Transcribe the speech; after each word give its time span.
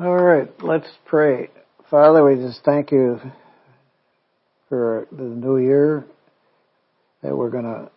All 0.00 0.14
right, 0.14 0.48
let's 0.62 0.86
pray. 1.06 1.50
Father, 1.90 2.24
we 2.24 2.36
just 2.36 2.64
thank 2.64 2.92
you 2.92 3.18
for 4.68 5.08
the 5.10 5.24
new 5.24 5.58
year 5.58 6.04
that 7.24 7.36
we're 7.36 7.50
going 7.50 7.64
to 7.64 7.90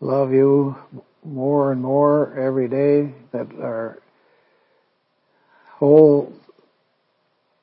love 0.00 0.32
you 0.32 0.74
more 1.22 1.70
and 1.70 1.82
more 1.82 2.34
every 2.38 2.66
day, 2.66 3.14
that 3.32 3.46
our 3.60 3.98
whole 5.72 6.32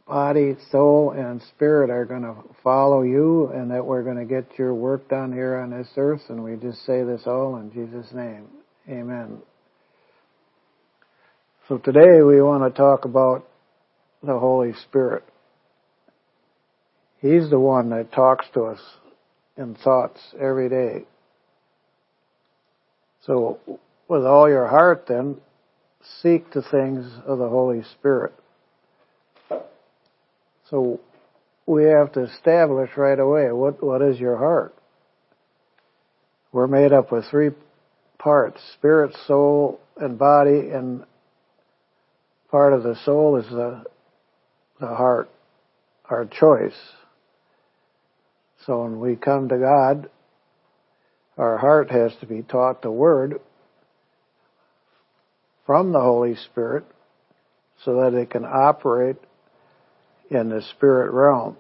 body, 0.07 0.57
soul, 0.71 1.15
and 1.17 1.41
spirit 1.55 1.89
are 1.89 2.05
going 2.05 2.21
to 2.21 2.35
follow 2.63 3.01
you 3.01 3.47
and 3.47 3.71
that 3.71 3.83
we're 3.83 4.03
going 4.03 4.19
to 4.19 4.25
get 4.25 4.59
your 4.59 4.75
work 4.75 5.09
done 5.09 5.33
here 5.33 5.55
on 5.55 5.71
this 5.71 5.89
earth. 5.97 6.21
And 6.29 6.43
we 6.43 6.55
just 6.57 6.85
say 6.85 7.03
this 7.03 7.23
all 7.25 7.55
in 7.55 7.71
Jesus' 7.71 8.13
name. 8.13 8.45
Amen. 8.87 9.39
So 11.67 11.79
today 11.79 12.21
we 12.21 12.43
want 12.43 12.61
to 12.63 12.69
talk 12.77 13.05
about 13.05 13.47
the 14.25 14.39
Holy 14.39 14.73
Spirit. 14.89 15.23
He's 17.19 17.49
the 17.49 17.59
one 17.59 17.89
that 17.89 18.11
talks 18.11 18.45
to 18.53 18.65
us 18.65 18.79
in 19.57 19.75
thoughts 19.75 20.19
every 20.39 20.69
day. 20.69 21.05
So 23.25 23.59
with 24.07 24.25
all 24.25 24.49
your 24.49 24.67
heart 24.67 25.05
then, 25.07 25.37
seek 26.21 26.51
the 26.51 26.61
things 26.61 27.11
of 27.25 27.39
the 27.39 27.49
Holy 27.49 27.83
Spirit. 27.97 28.33
So 30.69 30.99
we 31.65 31.85
have 31.85 32.11
to 32.13 32.23
establish 32.23 32.91
right 32.95 33.19
away 33.19 33.51
what, 33.51 33.83
what 33.83 34.01
is 34.01 34.19
your 34.19 34.37
heart? 34.37 34.75
We're 36.51 36.67
made 36.67 36.93
up 36.93 37.11
of 37.11 37.25
three 37.29 37.51
parts, 38.17 38.61
spirit, 38.73 39.15
soul, 39.27 39.79
and 39.97 40.17
body, 40.17 40.69
and 40.71 41.03
part 42.49 42.73
of 42.73 42.83
the 42.83 42.95
soul 43.03 43.37
is 43.37 43.47
the, 43.49 43.83
the 44.79 44.87
heart, 44.87 45.29
our 46.09 46.25
choice. 46.25 46.77
So 48.65 48.83
when 48.83 48.99
we 48.99 49.15
come 49.15 49.49
to 49.49 49.57
God, 49.57 50.09
our 51.37 51.57
heart 51.57 51.91
has 51.91 52.13
to 52.21 52.25
be 52.25 52.41
taught 52.41 52.81
the 52.81 52.91
Word 52.91 53.39
from 55.65 55.91
the 55.91 55.99
Holy 55.99 56.35
Spirit 56.35 56.85
so 57.83 58.01
that 58.01 58.13
it 58.13 58.29
can 58.29 58.45
operate 58.45 59.17
in 60.29 60.49
the 60.49 60.61
spirit 60.61 61.11
realm. 61.11 61.57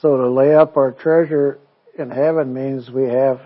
So 0.00 0.16
to 0.16 0.28
lay 0.28 0.54
up 0.54 0.76
our 0.76 0.92
treasure 0.92 1.58
in 1.98 2.10
heaven 2.10 2.52
means 2.52 2.90
we 2.90 3.08
have 3.08 3.40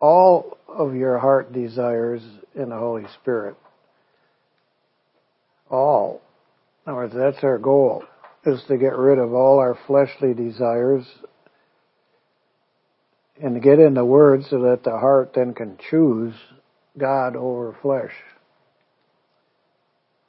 all 0.00 0.58
of 0.68 0.94
your 0.94 1.18
heart 1.18 1.52
desires 1.52 2.22
in 2.54 2.68
the 2.68 2.76
Holy 2.76 3.06
Spirit. 3.20 3.56
All. 5.70 6.20
In 6.86 6.92
other 6.92 6.96
words, 6.96 7.14
that's 7.14 7.44
our 7.44 7.58
goal, 7.58 8.04
is 8.44 8.62
to 8.68 8.76
get 8.76 8.96
rid 8.96 9.18
of 9.18 9.32
all 9.32 9.58
our 9.60 9.78
fleshly 9.86 10.34
desires 10.34 11.06
and 13.40 13.54
to 13.54 13.60
get 13.60 13.78
in 13.78 13.94
the 13.94 14.04
Word 14.04 14.42
so 14.50 14.62
that 14.62 14.82
the 14.84 14.98
heart 14.98 15.32
then 15.34 15.54
can 15.54 15.78
choose 15.90 16.34
God 16.98 17.36
over 17.36 17.76
flesh. 17.80 18.12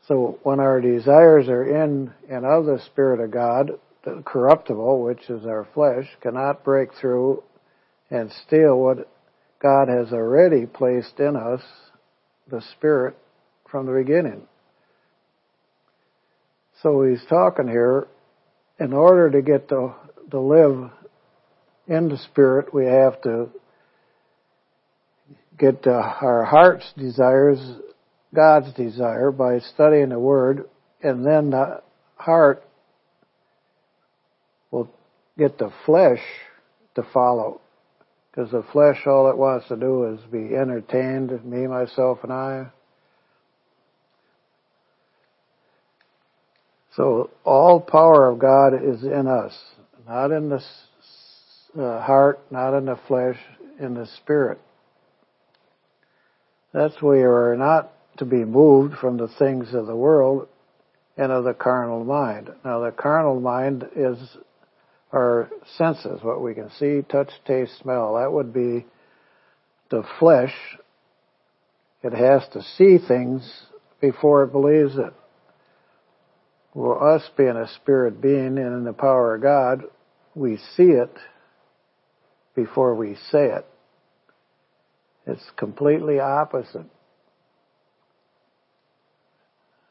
So 0.07 0.39
when 0.43 0.59
our 0.59 0.81
desires 0.81 1.47
are 1.47 1.63
in 1.63 2.13
and 2.29 2.45
of 2.45 2.65
the 2.65 2.79
Spirit 2.85 3.19
of 3.19 3.31
God, 3.31 3.71
the 4.03 4.21
corruptible, 4.25 5.01
which 5.01 5.29
is 5.29 5.45
our 5.45 5.67
flesh, 5.73 6.05
cannot 6.21 6.63
break 6.63 6.89
through 6.99 7.41
and 8.09 8.31
steal 8.45 8.77
what 8.77 9.09
God 9.61 9.87
has 9.87 10.11
already 10.11 10.65
placed 10.65 11.19
in 11.19 11.35
us, 11.35 11.61
the 12.49 12.61
Spirit, 12.73 13.17
from 13.69 13.85
the 13.85 13.93
beginning. 13.93 14.47
So 16.83 17.03
he's 17.03 17.23
talking 17.29 17.67
here, 17.67 18.07
in 18.79 18.93
order 18.93 19.31
to 19.31 19.41
get 19.41 19.69
to, 19.69 19.95
to 20.29 20.39
live 20.39 20.91
in 21.87 22.09
the 22.09 22.17
Spirit, 22.17 22.73
we 22.73 22.85
have 22.85 23.21
to 23.23 23.49
get 25.57 25.87
uh, 25.87 25.91
our 25.91 26.43
heart's 26.43 26.91
desires 26.97 27.59
God's 28.33 28.73
desire 28.73 29.31
by 29.31 29.59
studying 29.59 30.09
the 30.09 30.19
Word, 30.19 30.67
and 31.01 31.25
then 31.25 31.51
the 31.51 31.81
heart 32.15 32.63
will 34.71 34.89
get 35.37 35.57
the 35.57 35.71
flesh 35.85 36.21
to 36.95 37.03
follow. 37.13 37.61
Because 38.31 38.51
the 38.51 38.65
flesh, 38.71 39.05
all 39.05 39.29
it 39.29 39.37
wants 39.37 39.67
to 39.67 39.75
do 39.75 40.05
is 40.13 40.19
be 40.31 40.55
entertained, 40.55 41.45
me, 41.45 41.67
myself, 41.67 42.19
and 42.23 42.33
I. 42.33 42.67
So 46.95 47.31
all 47.43 47.79
power 47.81 48.29
of 48.29 48.39
God 48.39 48.73
is 48.73 49.03
in 49.03 49.27
us, 49.27 49.53
not 50.07 50.31
in 50.31 50.49
the 50.49 50.61
uh, 51.79 52.01
heart, 52.01 52.39
not 52.51 52.77
in 52.77 52.85
the 52.85 52.99
flesh, 53.07 53.37
in 53.79 53.95
the 53.95 54.07
spirit. 54.17 54.59
That's 56.71 57.01
we 57.01 57.21
are 57.21 57.55
not 57.55 57.91
to 58.17 58.25
be 58.25 58.45
moved 58.45 58.95
from 58.97 59.17
the 59.17 59.27
things 59.39 59.73
of 59.73 59.87
the 59.87 59.95
world 59.95 60.47
and 61.17 61.31
of 61.31 61.43
the 61.43 61.53
carnal 61.53 62.03
mind. 62.03 62.51
Now 62.63 62.79
the 62.79 62.91
carnal 62.91 63.39
mind 63.39 63.85
is 63.95 64.17
our 65.11 65.49
senses, 65.77 66.23
what 66.23 66.41
we 66.41 66.53
can 66.53 66.69
see, 66.79 67.01
touch, 67.07 67.29
taste, 67.45 67.79
smell. 67.81 68.15
That 68.15 68.31
would 68.31 68.53
be 68.53 68.85
the 69.89 70.03
flesh. 70.19 70.53
It 72.03 72.13
has 72.13 72.43
to 72.53 72.61
see 72.61 72.97
things 72.97 73.67
before 74.01 74.43
it 74.43 74.51
believes 74.51 74.97
it. 74.97 75.13
Well, 76.73 77.03
us 77.03 77.23
being 77.37 77.55
a 77.55 77.67
spirit 77.75 78.21
being 78.21 78.57
and 78.57 78.73
in 78.77 78.83
the 78.83 78.93
power 78.93 79.35
of 79.35 79.41
God, 79.41 79.83
we 80.35 80.57
see 80.75 80.83
it 80.83 81.15
before 82.55 82.95
we 82.95 83.15
say 83.31 83.47
it. 83.47 83.65
It's 85.27 85.43
completely 85.55 86.19
opposite. 86.19 86.85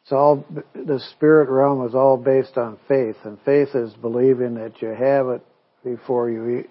It's 0.02 0.12
all, 0.12 0.44
the 0.74 1.00
spirit 1.12 1.48
realm 1.48 1.86
is 1.86 1.94
all 1.94 2.16
based 2.16 2.58
on 2.58 2.78
faith, 2.88 3.16
and 3.24 3.38
faith 3.44 3.68
is 3.74 3.92
believing 3.94 4.54
that 4.54 4.82
you 4.82 4.88
have 4.88 5.28
it 5.28 5.42
before 5.84 6.28
you 6.28 6.64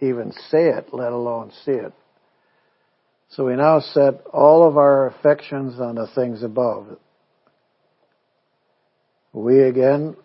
even 0.00 0.32
say 0.50 0.68
it, 0.68 0.88
let 0.92 1.12
alone 1.12 1.50
see 1.64 1.72
it. 1.72 1.92
So 3.30 3.46
we 3.46 3.56
now 3.56 3.80
set 3.80 4.24
all 4.32 4.66
of 4.68 4.76
our 4.76 5.08
affections 5.08 5.80
on 5.80 5.96
the 5.96 6.06
things 6.14 6.44
above. 6.44 6.96
We 9.34 9.62
again, 9.62 10.16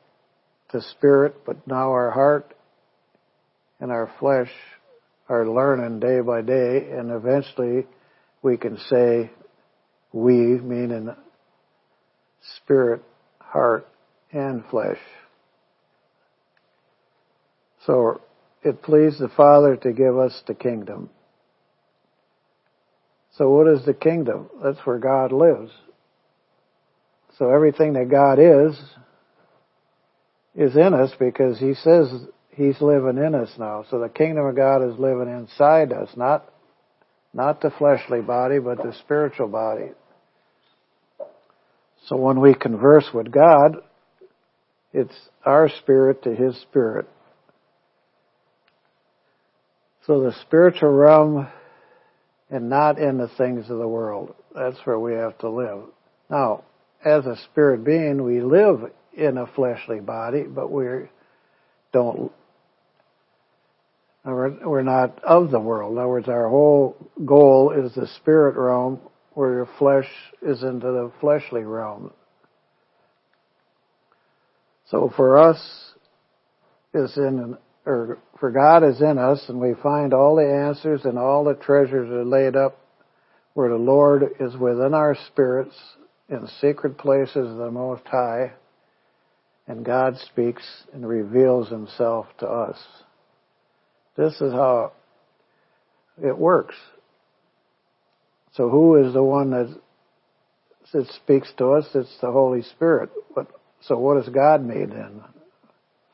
the 0.72 0.82
spirit, 0.82 1.44
but 1.44 1.68
now 1.68 1.92
our 1.92 2.12
heart 2.12 2.54
and 3.80 3.92
our 3.92 4.12
flesh 4.20 4.52
are 5.28 5.50
learning 5.50 6.00
day 6.00 6.22
by 6.22 6.42
day, 6.42 6.88
and 6.92 7.10
eventually 7.10 7.88
we 8.44 8.56
can 8.56 8.78
say, 8.88 9.32
we, 10.14 10.34
meaning 10.34 11.10
spirit, 12.58 13.02
heart, 13.40 13.88
and 14.32 14.64
flesh. 14.70 15.00
So 17.88 18.22
it 18.62 18.84
pleased 18.84 19.20
the 19.20 19.30
Father 19.30 19.76
to 19.78 19.92
give 19.92 20.20
us 20.20 20.40
the 20.46 20.54
kingdom. 20.54 21.10
So 23.32 23.50
what 23.50 23.68
is 23.68 23.86
the 23.86 23.94
kingdom? 23.96 24.50
That's 24.64 24.80
where 24.86 25.00
God 25.00 25.32
lives. 25.32 25.72
So 27.40 27.50
everything 27.50 27.94
that 27.94 28.10
God 28.12 28.38
is, 28.38 28.78
is 30.56 30.76
in 30.76 30.94
us 30.94 31.12
because 31.18 31.58
He 31.58 31.74
says 31.74 32.08
He's 32.50 32.82
living 32.82 33.18
in 33.18 33.34
us 33.34 33.50
now. 33.58 33.86
So 33.90 34.00
the 34.00 34.10
kingdom 34.10 34.46
of 34.46 34.58
God 34.58 34.84
is 34.88 35.00
living 35.00 35.30
inside 35.30 35.94
us, 35.94 36.10
not, 36.18 36.52
not 37.34 37.62
the 37.62 37.72
fleshly 37.72 38.20
body, 38.20 38.60
but 38.60 38.78
the 38.78 38.94
spiritual 39.00 39.48
body. 39.48 39.92
So 42.08 42.18
when 42.18 42.42
we 42.42 42.54
converse 42.54 43.10
with 43.14 43.32
God, 43.32 43.78
it's 44.92 45.16
our 45.46 45.70
spirit 45.70 46.24
to 46.24 46.36
His 46.36 46.60
spirit. 46.64 47.08
So 50.06 50.24
the 50.24 50.34
spiritual 50.42 50.90
realm 50.90 51.48
and 52.50 52.70
not 52.70 53.00
in 53.00 53.18
the 53.18 53.30
things 53.38 53.70
of 53.70 53.78
the 53.78 53.88
world. 53.88 54.36
That's 54.54 54.80
where 54.84 55.00
we 55.00 55.14
have 55.14 55.38
to 55.38 55.50
live. 55.50 55.84
Now, 56.30 56.64
as 57.04 57.26
a 57.26 57.38
spirit 57.52 57.84
being, 57.84 58.24
we 58.24 58.42
live 58.42 58.92
in 59.14 59.38
a 59.38 59.48
fleshly 59.48 60.00
body, 60.00 60.44
but 60.44 60.72
we 60.72 60.86
don't, 61.94 62.32
we're 64.26 64.84
not 64.84 65.24
of 65.24 65.52
the 65.52 65.60
world. 65.60 65.94
In 65.94 65.98
other 65.98 66.08
words, 66.08 66.28
our 66.28 66.50
whole 66.50 66.96
goal 67.26 67.72
is 67.72 67.94
the 67.96 68.08
spirit 68.18 68.56
realm 68.56 69.00
where 69.34 69.54
your 69.54 69.70
flesh 69.78 70.10
is 70.42 70.62
into 70.64 70.88
the 70.88 71.12
fleshly 71.20 71.64
realm. 71.64 72.12
So 74.90 75.12
for 75.16 75.38
us 75.38 75.94
is 76.94 77.16
in, 77.16 77.58
or 77.86 78.18
for 78.40 78.52
God 78.52 78.84
is 78.84 79.00
in 79.02 79.18
us 79.18 79.44
and 79.48 79.60
we 79.60 79.74
find 79.82 80.14
all 80.14 80.36
the 80.36 80.68
answers 80.68 81.02
and 81.06 81.18
all 81.18 81.44
the 81.44 81.54
treasures 81.54 82.10
are 82.10 82.26
laid 82.26 82.56
up 82.56 82.80
where 83.54 83.70
the 83.70 83.76
Lord 83.76 84.24
is 84.40 84.56
within 84.58 84.94
our 84.94 85.16
spirits 85.28 85.76
in 86.30 86.48
secret 86.62 86.98
places 86.98 87.36
of 87.36 87.58
the 87.58 87.72
Most 87.72 88.06
High, 88.06 88.52
and 89.68 89.86
God 89.86 90.18
speaks 90.32 90.64
and 90.94 91.08
reveals 91.08 91.70
Himself 91.70 92.28
to 92.40 92.48
us. 92.48 92.78
This 94.16 94.34
is 94.42 94.52
how 94.52 94.92
it 96.24 96.38
works. 96.38 96.76
So 98.54 98.70
who 98.70 98.96
is 99.08 99.14
the 99.14 99.24
one 99.24 99.52
that, 99.52 99.76
that 100.92 101.08
speaks 101.14 101.52
to 101.58 101.74
us? 101.74 101.86
It's 101.94 102.18
the 102.20 102.32
Holy 102.32 102.64
Spirit. 102.64 103.10
But, 103.34 103.48
so 103.82 103.98
what 103.98 104.22
does 104.22 104.34
God 104.34 104.66
mean 104.66 104.90
then? 104.90 105.22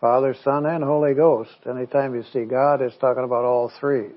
Father, 0.02 0.36
Son, 0.44 0.66
and 0.66 0.84
Holy 0.84 1.14
Ghost. 1.14 1.56
Anytime 1.68 2.14
you 2.14 2.24
see 2.32 2.44
God, 2.44 2.82
it's 2.82 2.98
talking 2.98 3.24
about 3.24 3.46
all 3.46 3.72
three. 3.80 4.10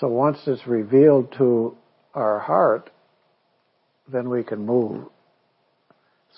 So 0.00 0.08
once 0.08 0.38
it's 0.46 0.66
revealed 0.66 1.32
to 1.38 1.76
our 2.14 2.40
heart, 2.40 2.90
then 4.10 4.28
we 4.28 4.42
can 4.42 4.64
move. 4.64 5.06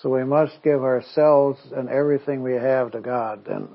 So 0.01 0.09
we 0.09 0.23
must 0.23 0.61
give 0.63 0.83
ourselves 0.83 1.59
and 1.75 1.89
everything 1.89 2.43
we 2.43 2.53
have 2.53 2.91
to 2.91 3.01
God 3.01 3.45
then. 3.45 3.67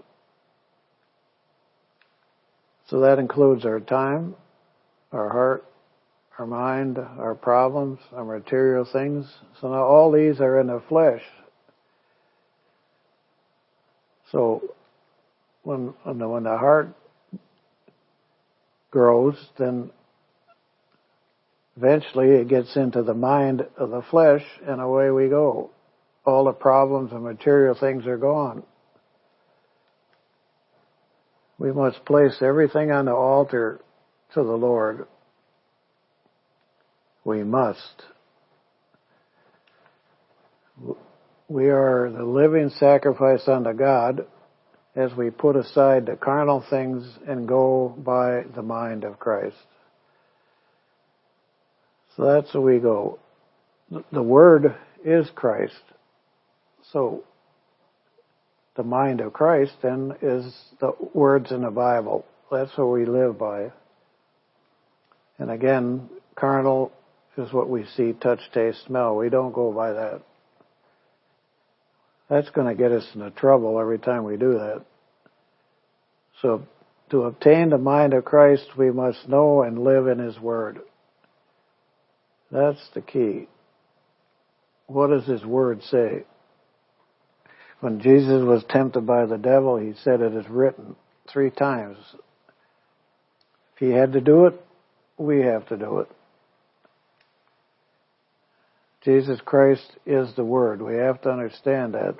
So 2.88 3.00
that 3.00 3.18
includes 3.18 3.64
our 3.64 3.80
time, 3.80 4.36
our 5.12 5.28
heart, 5.30 5.64
our 6.38 6.46
mind, 6.46 6.98
our 6.98 7.34
problems, 7.34 7.98
our 8.12 8.24
material 8.24 8.86
things. 8.90 9.26
So 9.60 9.68
now 9.68 9.84
all 9.84 10.12
these 10.12 10.40
are 10.40 10.60
in 10.60 10.68
the 10.68 10.82
flesh. 10.88 11.22
So 14.30 14.74
when, 15.62 15.94
when 16.04 16.18
the, 16.18 16.28
when 16.28 16.44
the 16.44 16.56
heart 16.56 16.94
grows, 18.90 19.36
then 19.58 19.90
eventually 21.76 22.28
it 22.28 22.48
gets 22.48 22.76
into 22.76 23.02
the 23.02 23.14
mind 23.14 23.66
of 23.76 23.90
the 23.90 24.02
flesh 24.10 24.44
and 24.66 24.80
away 24.80 25.10
we 25.10 25.28
go. 25.28 25.70
All 26.24 26.44
the 26.44 26.52
problems 26.52 27.12
and 27.12 27.22
material 27.22 27.74
things 27.78 28.06
are 28.06 28.16
gone. 28.16 28.62
We 31.58 31.72
must 31.72 32.04
place 32.04 32.36
everything 32.40 32.90
on 32.90 33.06
the 33.06 33.14
altar 33.14 33.80
to 34.34 34.42
the 34.42 34.52
Lord. 34.52 35.06
We 37.24 37.44
must. 37.44 38.02
We 41.48 41.68
are 41.68 42.10
the 42.10 42.24
living 42.24 42.70
sacrifice 42.70 43.46
unto 43.46 43.72
God 43.74 44.26
as 44.94 45.14
we 45.16 45.30
put 45.30 45.56
aside 45.56 46.06
the 46.06 46.16
carnal 46.16 46.64
things 46.68 47.04
and 47.26 47.46
go 47.46 47.94
by 47.96 48.42
the 48.54 48.62
mind 48.62 49.04
of 49.04 49.18
Christ. 49.18 49.56
So 52.16 52.24
that's 52.24 52.52
where 52.54 52.62
we 52.62 52.78
go. 52.78 53.18
The 54.12 54.22
Word 54.22 54.74
is 55.04 55.28
Christ. 55.34 55.82
So 56.92 57.24
the 58.76 58.82
mind 58.82 59.20
of 59.20 59.32
Christ 59.32 59.72
then 59.82 60.14
is 60.22 60.54
the 60.80 60.92
words 61.14 61.50
in 61.52 61.62
the 61.62 61.70
Bible. 61.70 62.24
That's 62.50 62.76
what 62.76 62.88
we 62.88 63.04
live 63.04 63.38
by. 63.38 63.72
And 65.38 65.50
again, 65.50 66.08
carnal 66.36 66.92
is 67.36 67.52
what 67.52 67.68
we 67.68 67.84
see, 67.96 68.12
touch, 68.12 68.40
taste, 68.52 68.84
smell. 68.86 69.16
We 69.16 69.30
don't 69.30 69.52
go 69.52 69.72
by 69.72 69.92
that. 69.92 70.22
That's 72.28 72.50
going 72.50 72.66
to 72.66 72.74
get 72.74 72.92
us 72.92 73.06
into 73.14 73.30
trouble 73.30 73.78
every 73.78 73.98
time 73.98 74.24
we 74.24 74.36
do 74.36 74.54
that. 74.54 74.84
So 76.40 76.62
to 77.10 77.24
obtain 77.24 77.70
the 77.70 77.78
mind 77.78 78.14
of 78.14 78.24
Christ, 78.24 78.76
we 78.76 78.90
must 78.90 79.28
know 79.28 79.62
and 79.62 79.82
live 79.84 80.06
in 80.06 80.18
His 80.18 80.38
Word. 80.38 80.80
That's 82.52 82.86
the 82.94 83.00
key. 83.00 83.48
What 84.86 85.08
does 85.08 85.26
His 85.26 85.44
Word 85.44 85.82
say? 85.84 86.24
When 87.80 88.00
Jesus 88.00 88.42
was 88.42 88.62
tempted 88.68 89.06
by 89.06 89.24
the 89.24 89.38
devil, 89.38 89.78
He 89.78 89.94
said 90.04 90.20
it 90.20 90.34
is 90.34 90.48
written 90.48 90.94
three 91.32 91.50
times. 91.50 91.96
If 93.74 93.80
He 93.80 93.90
had 93.90 94.12
to 94.12 94.20
do 94.20 94.46
it, 94.46 94.62
we 95.16 95.40
have 95.40 95.66
to 95.68 95.76
do 95.76 96.00
it. 96.00 96.08
Jesus 99.02 99.40
Christ 99.44 99.96
is 100.06 100.28
the 100.36 100.44
Word. 100.44 100.82
We 100.82 100.96
have 100.96 101.20
to 101.22 101.30
understand 101.30 101.94
that. 101.94 102.16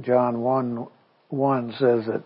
John 0.00 0.40
1 0.40 0.86
1 1.30 1.72
says 1.78 2.06
that 2.06 2.22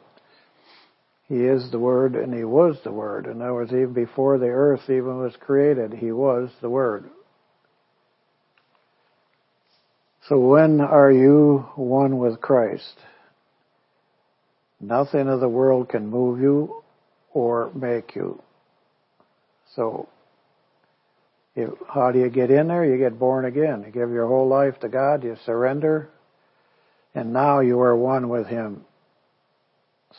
He 1.28 1.36
is 1.36 1.70
the 1.70 1.78
Word 1.78 2.14
and 2.14 2.34
He 2.34 2.44
was 2.44 2.76
the 2.84 2.92
Word. 2.92 3.26
In 3.26 3.40
other 3.40 3.54
words, 3.54 3.72
even 3.72 3.92
before 3.92 4.38
the 4.38 4.46
earth 4.46 4.82
even 4.84 5.18
was 5.18 5.34
created, 5.40 5.92
He 5.92 6.12
was 6.12 6.50
the 6.60 6.70
Word. 6.70 7.08
So 10.28 10.38
when 10.38 10.80
are 10.80 11.12
you 11.12 11.66
one 11.76 12.18
with 12.18 12.40
Christ? 12.40 12.98
Nothing 14.80 15.28
of 15.28 15.40
the 15.40 15.48
world 15.48 15.88
can 15.88 16.08
move 16.08 16.40
you 16.40 16.82
or 17.32 17.70
make 17.74 18.14
you. 18.14 18.42
So, 19.76 20.08
how 21.88 22.10
do 22.10 22.18
you 22.18 22.30
get 22.30 22.50
in 22.50 22.68
there? 22.68 22.84
You 22.84 22.98
get 22.98 23.18
born 23.18 23.44
again. 23.44 23.84
You 23.86 23.92
give 23.92 24.10
your 24.10 24.26
whole 24.26 24.48
life 24.48 24.78
to 24.80 24.88
God, 24.88 25.24
you 25.24 25.36
surrender, 25.44 26.10
and 27.14 27.32
now 27.32 27.60
you 27.60 27.80
are 27.80 27.96
one 27.96 28.28
with 28.28 28.46
Him. 28.46 28.84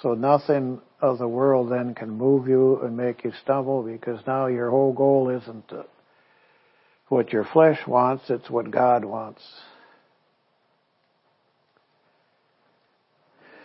So 0.01 0.13
nothing 0.13 0.81
of 1.11 1.17
the 1.17 1.27
world 1.27 1.71
then 1.71 1.93
can 1.93 2.09
move 2.09 2.47
you 2.47 2.79
and 2.81 2.95
make 2.95 3.23
you 3.23 3.31
stumble 3.43 3.83
because 3.83 4.19
now 4.25 4.47
your 4.47 4.69
whole 4.69 4.93
goal 4.93 5.29
isn't 5.29 5.71
uh, 5.71 5.83
what 7.07 7.31
your 7.31 7.45
flesh 7.45 7.79
wants, 7.87 8.23
it's 8.29 8.49
what 8.49 8.71
God 8.71 9.05
wants. 9.05 9.41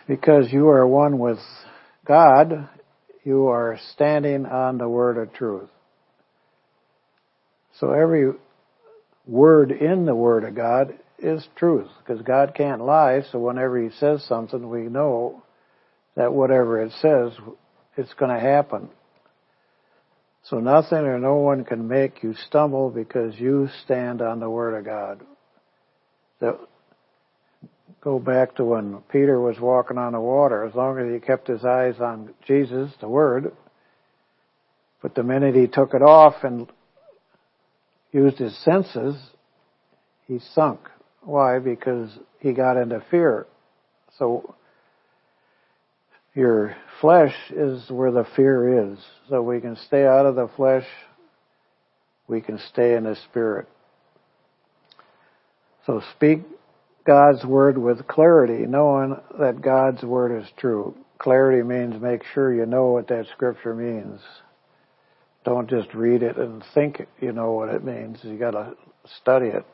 Because 0.07 0.51
you 0.51 0.69
are 0.69 0.85
one 0.85 1.19
with 1.19 1.39
God, 2.05 2.69
you 3.23 3.47
are 3.47 3.79
standing 3.93 4.45
on 4.45 4.77
the 4.77 4.89
word 4.89 5.17
of 5.17 5.33
truth. 5.33 5.69
So 7.79 7.91
every 7.91 8.33
word 9.25 9.71
in 9.71 10.05
the 10.05 10.15
Word 10.15 10.43
of 10.43 10.55
God 10.55 10.97
is 11.19 11.47
truth, 11.55 11.87
because 11.99 12.21
God 12.23 12.53
can't 12.55 12.83
lie, 12.83 13.21
so 13.31 13.39
whenever 13.39 13.81
He 13.81 13.89
says 13.97 14.23
something, 14.27 14.69
we 14.69 14.81
know 14.81 15.43
that 16.21 16.33
whatever 16.33 16.79
it 16.79 16.91
says, 17.01 17.33
it's 17.97 18.13
going 18.13 18.31
to 18.31 18.39
happen. 18.39 18.89
So 20.43 20.59
nothing 20.59 20.99
or 20.99 21.17
no 21.17 21.37
one 21.37 21.65
can 21.65 21.87
make 21.87 22.21
you 22.21 22.35
stumble 22.47 22.91
because 22.91 23.39
you 23.39 23.69
stand 23.83 24.21
on 24.21 24.39
the 24.39 24.49
Word 24.49 24.77
of 24.77 24.85
God. 24.85 25.21
So 26.39 26.67
go 28.01 28.19
back 28.19 28.55
to 28.55 28.63
when 28.63 28.99
Peter 29.11 29.39
was 29.39 29.59
walking 29.59 29.97
on 29.97 30.13
the 30.13 30.19
water, 30.19 30.63
as 30.63 30.75
long 30.75 30.99
as 30.99 31.11
he 31.11 31.19
kept 31.19 31.47
his 31.47 31.65
eyes 31.65 31.99
on 31.99 32.35
Jesus, 32.45 32.91
the 33.01 33.09
Word, 33.09 33.51
but 35.01 35.15
the 35.15 35.23
minute 35.23 35.55
he 35.55 35.65
took 35.65 35.95
it 35.95 36.03
off 36.03 36.43
and 36.43 36.71
used 38.11 38.37
his 38.37 38.55
senses, 38.63 39.15
he 40.27 40.37
sunk. 40.53 40.81
Why? 41.23 41.57
Because 41.57 42.11
he 42.39 42.53
got 42.53 42.77
into 42.77 43.03
fear. 43.09 43.47
So 44.19 44.53
your 46.33 46.75
flesh 46.99 47.35
is 47.49 47.89
where 47.89 48.11
the 48.11 48.25
fear 48.35 48.91
is. 48.91 48.99
So 49.29 49.41
we 49.41 49.59
can 49.59 49.75
stay 49.87 50.05
out 50.05 50.25
of 50.25 50.35
the 50.35 50.49
flesh. 50.55 50.85
We 52.27 52.41
can 52.41 52.59
stay 52.69 52.95
in 52.95 53.03
the 53.03 53.15
spirit. 53.29 53.67
So 55.85 56.01
speak 56.15 56.41
God's 57.05 57.43
word 57.43 57.77
with 57.77 58.07
clarity, 58.07 58.65
knowing 58.65 59.17
that 59.39 59.61
God's 59.61 60.03
word 60.03 60.41
is 60.41 60.49
true. 60.57 60.95
Clarity 61.17 61.63
means 61.63 62.01
make 62.01 62.21
sure 62.33 62.53
you 62.53 62.65
know 62.65 62.87
what 62.87 63.07
that 63.09 63.25
scripture 63.33 63.75
means. 63.75 64.19
Don't 65.43 65.69
just 65.69 65.93
read 65.93 66.21
it 66.21 66.37
and 66.37 66.63
think 66.73 67.01
you 67.19 67.31
know 67.31 67.51
what 67.51 67.69
it 67.69 67.83
means. 67.83 68.19
You 68.23 68.37
got 68.37 68.51
to 68.51 68.73
study 69.21 69.47
it. 69.47 69.65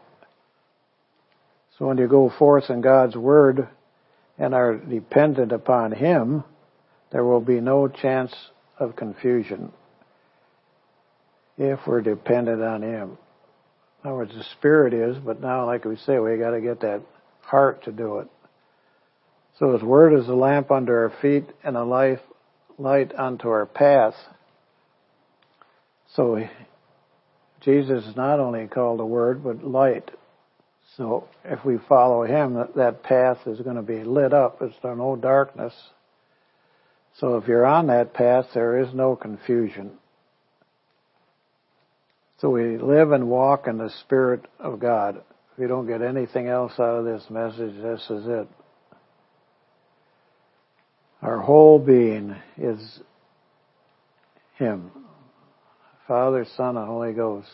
So 1.77 1.85
when 1.85 1.97
you 1.97 2.07
go 2.07 2.31
forth 2.39 2.69
in 2.69 2.81
God's 2.81 3.15
Word 3.15 3.67
and 4.37 4.53
are 4.53 4.75
dependent 4.75 5.51
upon 5.51 5.91
Him, 5.91 6.43
there 7.11 7.23
will 7.23 7.41
be 7.41 7.59
no 7.59 7.87
chance 7.87 8.33
of 8.79 8.95
confusion 8.95 9.71
if 11.57 11.79
we're 11.87 12.01
dependent 12.01 12.61
on 12.61 12.83
Him. 12.83 13.17
In 14.03 14.09
other 14.09 14.17
words, 14.17 14.33
the 14.35 14.43
Spirit 14.57 14.93
is, 14.93 15.17
but 15.17 15.41
now, 15.41 15.65
like 15.65 15.85
we 15.85 15.95
say, 15.97 16.19
we 16.19 16.37
got 16.37 16.51
to 16.51 16.61
get 16.61 16.81
that 16.81 17.01
heart 17.41 17.83
to 17.85 17.91
do 17.91 18.19
it. 18.19 18.27
So 19.57 19.73
His 19.73 19.81
Word 19.81 20.13
is 20.19 20.27
a 20.27 20.33
lamp 20.33 20.69
under 20.69 21.03
our 21.03 21.13
feet 21.21 21.45
and 21.63 21.75
a 21.75 21.83
life, 21.83 22.19
light 22.77 23.11
unto 23.17 23.49
our 23.49 23.65
path. 23.65 24.13
So 26.15 26.47
Jesus 27.61 28.05
is 28.05 28.15
not 28.15 28.39
only 28.39 28.67
called 28.67 28.99
a 28.99 29.05
word, 29.05 29.43
but 29.43 29.63
light. 29.63 30.09
So 30.95 31.27
if 31.43 31.63
we 31.65 31.77
follow 31.89 32.23
him, 32.23 32.53
that, 32.55 32.75
that 32.75 33.03
path 33.03 33.39
is 33.45 33.59
going 33.59 33.75
to 33.75 33.81
be 33.81 34.03
lit 34.03 34.33
up. 34.33 34.59
There's 34.59 34.73
no 34.83 35.15
darkness. 35.15 35.73
So 37.19 37.37
if 37.37 37.47
you're 37.47 37.65
on 37.65 37.87
that 37.87 38.13
path, 38.13 38.45
there 38.53 38.79
is 38.79 38.93
no 38.93 39.15
confusion. 39.15 39.91
So 42.39 42.51
we 42.51 42.77
live 42.77 43.11
and 43.11 43.29
walk 43.29 43.67
in 43.67 43.79
the 43.79 43.89
Spirit 44.01 44.45
of 44.59 44.79
God. 44.79 45.17
If 45.17 45.61
you 45.61 45.67
don't 45.67 45.87
get 45.87 46.03
anything 46.03 46.47
else 46.47 46.73
out 46.73 46.99
of 46.99 47.05
this 47.05 47.23
message, 47.29 47.73
this 47.81 48.01
is 48.11 48.27
it. 48.27 48.47
Our 51.23 51.39
whole 51.39 51.79
being 51.79 52.35
is 52.57 52.99
Him. 54.55 54.91
Father, 56.07 56.45
Son, 56.55 56.77
and 56.77 56.87
Holy 56.87 57.13
Ghost. 57.13 57.47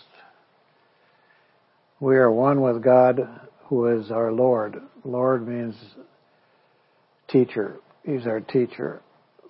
We 2.03 2.17
are 2.17 2.29
one 2.29 2.59
with 2.59 2.83
God 2.83 3.21
who 3.67 3.87
is 3.87 4.11
our 4.11 4.29
Lord. 4.29 4.75
Lord 5.05 5.47
means 5.47 5.73
teacher. 7.29 7.77
He's 8.03 8.27
our 8.27 8.41
teacher. 8.41 9.01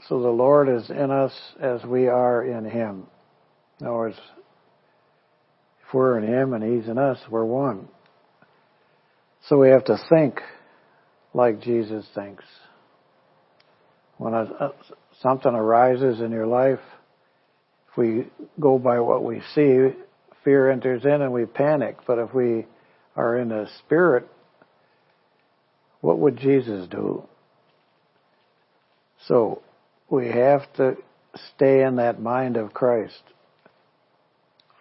So 0.07 0.21
the 0.21 0.29
Lord 0.29 0.69
is 0.69 0.87
in 0.91 1.09
us 1.09 1.33
as 1.59 1.83
we 1.83 2.07
are 2.07 2.45
in 2.45 2.65
Him. 2.65 3.07
In 3.81 3.87
other 3.87 3.95
words, 3.95 4.17
if 5.81 5.93
we're 5.95 6.19
in 6.19 6.31
Him 6.31 6.53
and 6.53 6.63
He's 6.63 6.87
in 6.87 6.99
us, 6.99 7.17
we're 7.27 7.43
one. 7.43 7.87
So 9.49 9.57
we 9.57 9.69
have 9.69 9.85
to 9.85 9.97
think 10.07 10.39
like 11.33 11.59
Jesus 11.59 12.05
thinks. 12.13 12.43
When 14.17 14.35
a, 14.35 14.73
something 15.23 15.55
arises 15.55 16.21
in 16.21 16.29
your 16.29 16.45
life, 16.45 16.81
if 17.89 17.97
we 17.97 18.27
go 18.59 18.77
by 18.77 18.99
what 18.99 19.23
we 19.23 19.41
see, 19.55 19.87
fear 20.43 20.69
enters 20.69 21.05
in 21.05 21.21
and 21.21 21.33
we 21.33 21.45
panic. 21.45 21.97
But 22.05 22.19
if 22.19 22.33
we 22.33 22.65
are 23.15 23.37
in 23.37 23.49
the 23.49 23.67
Spirit, 23.79 24.27
what 26.01 26.19
would 26.19 26.37
Jesus 26.37 26.87
do? 26.87 27.23
So 29.27 29.61
we 30.09 30.27
have 30.27 30.61
to 30.73 30.97
stay 31.55 31.83
in 31.83 31.95
that 31.95 32.21
mind 32.21 32.57
of 32.57 32.73
Christ. 32.73 33.21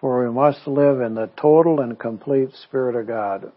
For 0.00 0.26
we 0.26 0.35
must 0.35 0.66
live 0.66 1.00
in 1.00 1.14
the 1.14 1.31
total 1.40 1.81
and 1.81 1.99
complete 1.99 2.50
Spirit 2.64 2.97
of 2.97 3.07
God. 3.07 3.52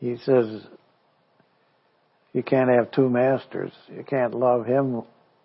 He 0.00 0.16
says, 0.24 0.62
you 2.32 2.42
can't 2.42 2.70
have 2.70 2.90
two 2.90 3.08
masters. 3.08 3.72
You 3.88 4.04
can't 4.04 4.34
love 4.34 4.66
Him 4.66 5.02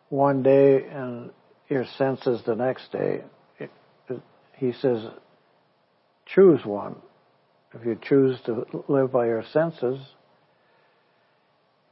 one 0.09 0.43
day 0.43 0.85
and 0.85 1.31
your 1.69 1.85
senses 1.97 2.41
the 2.45 2.55
next 2.55 2.91
day. 2.91 3.23
He 4.57 4.73
says, 4.73 5.03
choose 6.25 6.65
one. 6.65 6.95
If 7.73 7.85
you 7.85 7.99
choose 8.01 8.39
to 8.45 8.65
live 8.87 9.11
by 9.11 9.27
your 9.27 9.43
senses, 9.51 9.99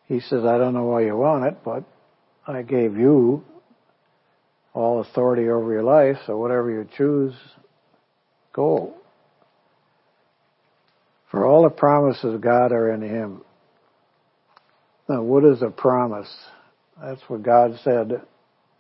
he 0.08 0.20
says, 0.20 0.46
I 0.46 0.58
don't 0.58 0.74
know 0.74 0.86
why 0.86 1.02
you 1.02 1.18
want 1.18 1.46
it, 1.46 1.58
but 1.64 1.84
I 2.48 2.62
gave 2.62 2.98
you 2.98 3.44
all 4.74 5.02
authority 5.02 5.50
over 5.50 5.72
your 5.72 5.84
life, 5.84 6.18
so 6.26 6.38
whatever 6.38 6.72
you 6.72 6.88
choose, 6.98 7.34
go. 8.54 8.94
For 11.30 11.46
all 11.46 11.64
the 11.64 11.70
promises 11.70 12.36
of 12.36 12.42
God 12.42 12.72
are 12.72 12.92
in 12.92 13.02
Him. 13.02 13.42
Now, 15.10 15.22
what 15.24 15.44
is 15.44 15.62
a 15.62 15.70
promise? 15.70 16.34
That's 17.02 17.22
what 17.28 17.44
God 17.44 17.78
said. 17.84 18.22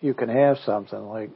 You 0.01 0.13
can 0.13 0.29
have 0.29 0.57
something 0.65 1.07
like, 1.07 1.31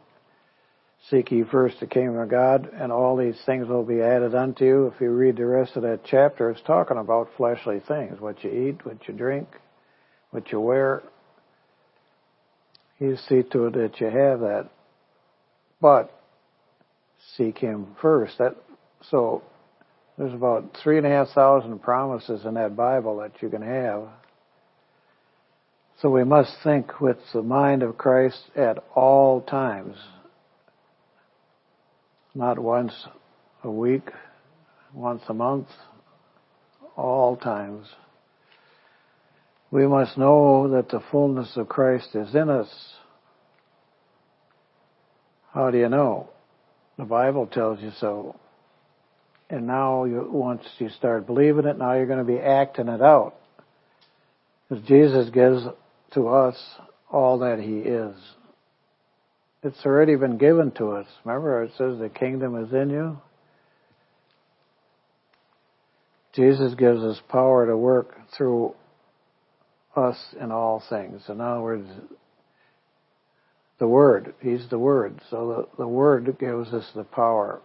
seek 1.10 1.32
ye 1.32 1.44
first 1.44 1.80
the 1.80 1.88
kingdom 1.88 2.18
of 2.18 2.30
God, 2.30 2.70
and 2.74 2.92
all 2.92 3.16
these 3.16 3.40
things 3.46 3.68
will 3.68 3.84
be 3.84 4.02
added 4.02 4.36
unto 4.36 4.66
you. 4.66 4.88
If 4.88 5.00
you 5.00 5.10
read 5.12 5.38
the 5.38 5.46
rest 5.46 5.76
of 5.76 5.84
that 5.84 6.02
chapter, 6.04 6.50
it's 6.50 6.62
talking 6.62 6.98
about 6.98 7.30
fleshly 7.38 7.82
things, 7.88 8.20
what 8.20 8.44
you 8.44 8.52
eat, 8.52 8.86
what 8.86 9.08
you 9.08 9.14
drink, 9.14 9.48
what 10.32 10.52
you 10.52 10.60
wear. 10.60 11.04
You 13.00 13.16
see 13.16 13.44
to 13.44 13.68
it 13.68 13.74
that 13.74 14.02
you 14.02 14.08
have 14.08 14.40
that. 14.42 14.70
But 15.80 16.12
seek 17.36 17.60
Him 17.60 17.96
first. 18.02 18.38
That 18.40 18.56
so 19.10 19.44
there's 20.18 20.34
about 20.34 20.76
three 20.84 20.98
and 20.98 21.06
a 21.06 21.10
half 21.10 21.30
thousand 21.30 21.80
promises 21.80 22.44
in 22.44 22.56
that 22.56 22.76
Bible 22.76 23.18
that 23.18 23.42
you 23.42 23.50
can 23.50 23.62
have. 23.62 24.08
So 26.02 26.10
we 26.10 26.24
must 26.24 26.52
think 26.64 27.00
with 27.00 27.18
the 27.34 27.42
mind 27.42 27.82
of 27.82 27.98
Christ 27.98 28.40
at 28.56 28.84
all 28.94 29.42
times. 29.42 29.96
Not 32.38 32.60
once 32.60 32.94
a 33.64 33.72
week, 33.72 34.12
once 34.94 35.24
a 35.28 35.34
month, 35.34 35.70
all 36.96 37.36
times. 37.36 37.88
We 39.72 39.88
must 39.88 40.20
know 40.20 40.70
that 40.70 40.90
the 40.90 41.02
fullness 41.12 41.58
of 41.58 41.68
Christ 41.68 42.10
is 42.14 42.36
in 42.36 42.48
us. 42.48 42.70
How 45.52 45.72
do 45.72 45.80
you 45.80 45.90
know? 45.90 46.30
The 47.00 47.06
Bible 47.06 47.48
tells 47.48 47.82
you 47.82 47.90
so. 48.00 48.36
And 49.50 49.66
now, 49.66 50.04
you, 50.04 50.30
once 50.32 50.62
you 50.78 50.90
start 50.90 51.26
believing 51.26 51.66
it, 51.66 51.80
now 51.80 51.94
you're 51.94 52.06
going 52.06 52.24
to 52.24 52.24
be 52.24 52.38
acting 52.38 52.88
it 52.88 53.02
out. 53.02 53.34
Because 54.70 54.86
Jesus 54.86 55.32
gives 55.32 55.64
to 56.14 56.28
us 56.28 56.56
all 57.10 57.40
that 57.40 57.58
He 57.58 57.80
is. 57.80 58.16
It's 59.64 59.86
already 59.86 60.16
been 60.16 60.38
given 60.38 60.72
to 60.72 60.92
us. 60.92 61.08
Remember, 61.26 61.64
it 61.64 61.72
says 61.78 61.98
the 62.00 62.10
kingdom 62.10 62.64
is 62.64 62.72
in 62.74 62.90
you. 62.90 63.18
Jesus 66.34 66.76
gives 66.76 67.02
us 67.02 67.20
power 67.30 67.66
to 67.66 67.76
work 67.76 68.16
through 68.38 68.76
us 69.96 70.18
in 70.40 70.52
all 70.52 70.84
things. 70.88 71.24
In 71.28 71.42
other 71.42 71.62
words, 71.62 71.90
the 73.80 73.88
Word. 73.88 74.36
He's 74.42 74.70
the 74.70 74.78
Word. 74.78 75.20
So 75.32 75.68
the, 75.78 75.84
the 75.84 75.88
Word 75.88 76.38
gives 76.40 76.72
us 76.74 76.88
the 76.96 77.04
power. 77.04 77.62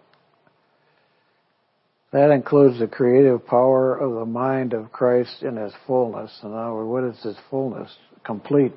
That 2.13 2.31
includes 2.31 2.79
the 2.79 2.87
creative 2.87 3.47
power 3.47 3.97
of 3.97 4.15
the 4.15 4.27
mind 4.27 4.73
of 4.73 4.93
Christ 4.93 5.43
in 5.43 5.57
His 5.57 5.73
fullness. 5.87 6.31
In 6.43 6.53
other 6.53 6.75
words, 6.75 6.89
what 6.89 7.05
is 7.05 7.23
His 7.23 7.45
fullness? 7.51 7.95
Complete. 8.25 8.73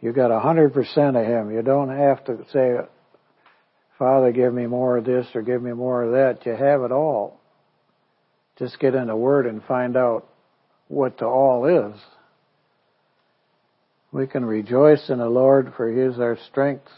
You 0.00 0.12
got 0.12 0.30
a 0.30 0.40
hundred 0.40 0.72
percent 0.72 1.16
of 1.16 1.26
Him. 1.26 1.50
You 1.50 1.62
don't 1.62 1.90
have 1.90 2.24
to 2.24 2.38
say, 2.52 2.76
Father, 3.98 4.32
give 4.32 4.54
me 4.54 4.66
more 4.66 4.96
of 4.96 5.04
this 5.04 5.26
or 5.34 5.42
give 5.42 5.62
me 5.62 5.72
more 5.72 6.04
of 6.04 6.12
that. 6.12 6.46
You 6.46 6.52
have 6.52 6.82
it 6.82 6.92
all. 6.92 7.38
Just 8.58 8.78
get 8.78 8.94
in 8.94 9.08
the 9.08 9.16
Word 9.16 9.46
and 9.46 9.62
find 9.64 9.96
out 9.96 10.26
what 10.88 11.18
the 11.18 11.26
all 11.26 11.92
is. 11.92 12.00
We 14.12 14.26
can 14.26 14.44
rejoice 14.44 15.08
in 15.08 15.18
the 15.18 15.28
Lord 15.28 15.72
for 15.76 15.90
He 15.90 16.00
is 16.00 16.18
our 16.18 16.38
strength 16.50 16.88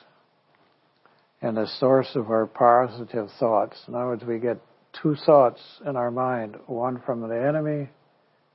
and 1.43 1.57
the 1.57 1.67
source 1.81 2.09
of 2.15 2.31
our 2.31 2.47
positive 2.47 3.29
thoughts. 3.39 3.77
In 3.89 3.95
other 3.95 4.07
words, 4.07 4.25
we 4.25 4.39
get 4.39 4.59
two 5.03 5.17
thoughts 5.27 5.61
in 5.85 5.97
our 5.97 6.11
mind, 6.11 6.57
one 6.67 7.03
from 7.05 7.29
the 7.29 7.35
enemy, 7.35 7.91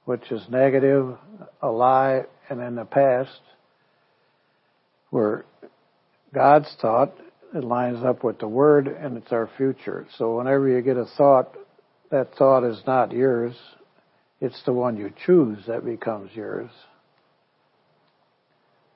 which 0.06 0.32
is 0.32 0.42
negative, 0.50 1.18
a 1.62 1.68
lie, 1.68 2.24
and 2.50 2.62
in 2.62 2.76
the 2.76 2.86
past, 2.86 3.42
where 5.10 5.46
God's 6.34 6.76
thought, 6.82 7.14
it 7.56 7.64
lines 7.64 8.04
up 8.04 8.24
with 8.24 8.40
the 8.40 8.48
Word 8.48 8.88
and 8.88 9.18
it's 9.18 9.32
our 9.32 9.50
future. 9.58 10.06
So 10.18 10.38
whenever 10.38 10.68
you 10.68 10.82
get 10.82 10.98
a 10.98 11.06
thought, 11.06 11.56
that 12.12 12.36
thought 12.36 12.64
is 12.64 12.82
not 12.86 13.12
yours, 13.12 13.56
it's 14.40 14.62
the 14.66 14.74
one 14.74 14.98
you 14.98 15.12
choose 15.26 15.60
that 15.68 15.86
becomes 15.86 16.32
yours. 16.34 16.70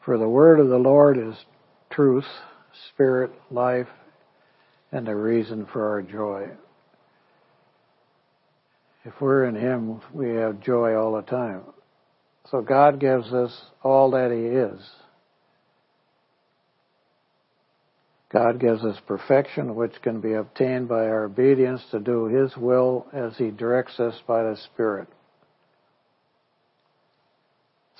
For 0.05 0.17
the 0.17 0.29
word 0.29 0.59
of 0.59 0.69
the 0.69 0.77
Lord 0.77 1.17
is 1.17 1.35
truth, 1.91 2.25
spirit, 2.89 3.31
life, 3.49 3.87
and 4.91 5.05
the 5.05 5.15
reason 5.15 5.67
for 5.71 5.89
our 5.89 6.01
joy. 6.01 6.49
If 9.03 9.13
we're 9.19 9.45
in 9.45 9.55
Him, 9.55 10.01
we 10.13 10.29
have 10.29 10.61
joy 10.61 10.95
all 10.95 11.15
the 11.15 11.21
time. 11.21 11.61
So 12.49 12.61
God 12.61 12.99
gives 12.99 13.31
us 13.33 13.55
all 13.83 14.11
that 14.11 14.31
He 14.31 14.45
is. 14.45 14.79
God 18.31 18.59
gives 18.59 18.83
us 18.83 18.97
perfection, 19.07 19.75
which 19.75 20.01
can 20.01 20.21
be 20.21 20.33
obtained 20.33 20.87
by 20.87 21.05
our 21.05 21.25
obedience 21.25 21.81
to 21.91 21.99
do 21.99 22.25
His 22.25 22.55
will 22.55 23.07
as 23.11 23.37
He 23.37 23.51
directs 23.51 23.99
us 23.99 24.15
by 24.25 24.43
the 24.43 24.57
Spirit. 24.71 25.07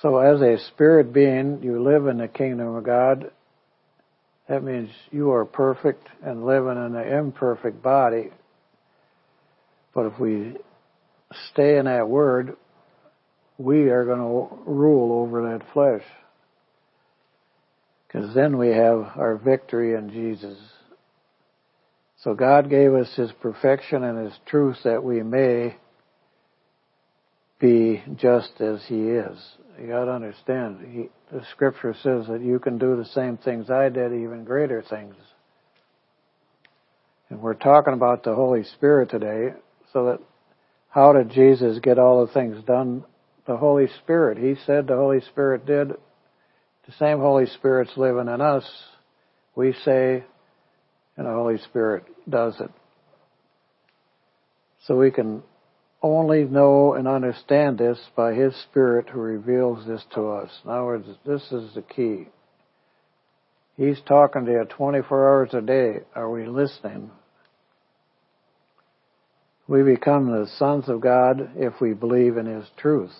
So 0.00 0.18
as 0.18 0.40
a 0.40 0.58
spirit 0.68 1.12
being, 1.12 1.62
you 1.62 1.80
live 1.80 2.08
in 2.08 2.18
the 2.18 2.26
kingdom 2.26 2.74
of 2.74 2.82
God. 2.82 3.30
That 4.48 4.64
means 4.64 4.90
you 5.12 5.30
are 5.30 5.44
perfect 5.44 6.08
and 6.24 6.44
living 6.44 6.72
in 6.72 6.96
an 6.96 7.08
imperfect 7.18 7.80
body. 7.82 8.30
But 9.94 10.06
if 10.06 10.18
we 10.18 10.56
stay 11.52 11.78
in 11.78 11.84
that 11.84 12.08
word, 12.08 12.56
we 13.58 13.90
are 13.90 14.04
going 14.04 14.18
to 14.18 14.70
rule 14.70 15.22
over 15.22 15.52
that 15.52 15.72
flesh. 15.72 16.02
Because 18.12 18.34
then 18.34 18.58
we 18.58 18.68
have 18.68 19.12
our 19.16 19.40
victory 19.42 19.94
in 19.94 20.10
Jesus. 20.10 20.58
So 22.22 22.34
God 22.34 22.68
gave 22.68 22.92
us 22.92 23.12
His 23.16 23.32
perfection 23.40 24.04
and 24.04 24.26
His 24.26 24.38
truth 24.46 24.76
that 24.84 25.02
we 25.02 25.22
may 25.22 25.76
be 27.58 28.02
just 28.16 28.60
as 28.60 28.82
He 28.86 29.00
is. 29.00 29.38
You 29.80 29.88
got 29.88 30.04
to 30.04 30.12
understand, 30.12 30.78
he, 30.92 31.08
the 31.34 31.42
Scripture 31.52 31.94
says 31.94 32.26
that 32.28 32.42
you 32.42 32.58
can 32.58 32.78
do 32.78 32.96
the 32.96 33.06
same 33.06 33.38
things 33.38 33.70
I 33.70 33.88
did, 33.88 34.12
even 34.12 34.44
greater 34.44 34.82
things. 34.82 35.14
And 37.30 37.40
we're 37.40 37.54
talking 37.54 37.94
about 37.94 38.22
the 38.22 38.34
Holy 38.34 38.64
Spirit 38.64 39.10
today, 39.10 39.54
so 39.92 40.04
that 40.06 40.18
how 40.90 41.14
did 41.14 41.30
Jesus 41.30 41.78
get 41.78 41.98
all 41.98 42.26
the 42.26 42.32
things 42.32 42.62
done? 42.64 43.04
The 43.46 43.56
Holy 43.56 43.88
Spirit. 44.02 44.36
He 44.36 44.54
said 44.66 44.86
the 44.86 44.96
Holy 44.96 45.22
Spirit 45.22 45.64
did. 45.64 45.92
The 46.86 46.92
same 46.98 47.18
Holy 47.18 47.46
Spirit's 47.46 47.96
living 47.96 48.28
in 48.28 48.40
us. 48.40 48.64
We 49.54 49.72
say, 49.84 50.24
and 51.16 51.26
the 51.26 51.32
Holy 51.32 51.58
Spirit 51.58 52.04
does 52.28 52.60
it. 52.60 52.70
So 54.86 54.96
we 54.96 55.10
can 55.10 55.42
only 56.02 56.44
know 56.44 56.94
and 56.94 57.06
understand 57.06 57.78
this 57.78 57.98
by 58.16 58.34
His 58.34 58.54
Spirit 58.70 59.08
who 59.08 59.20
reveals 59.20 59.86
this 59.86 60.04
to 60.14 60.28
us. 60.28 60.50
In 60.64 60.70
other 60.70 60.84
words, 60.84 61.06
this 61.24 61.42
is 61.52 61.74
the 61.74 61.82
key. 61.82 62.26
He's 63.76 64.00
talking 64.06 64.44
to 64.44 64.52
you 64.52 64.64
24 64.68 65.28
hours 65.28 65.54
a 65.54 65.60
day. 65.60 66.00
Are 66.14 66.30
we 66.30 66.46
listening? 66.46 67.10
We 69.68 69.82
become 69.82 70.26
the 70.26 70.48
sons 70.58 70.88
of 70.88 71.00
God 71.00 71.52
if 71.56 71.80
we 71.80 71.94
believe 71.94 72.36
in 72.36 72.46
His 72.46 72.66
truth. 72.76 73.12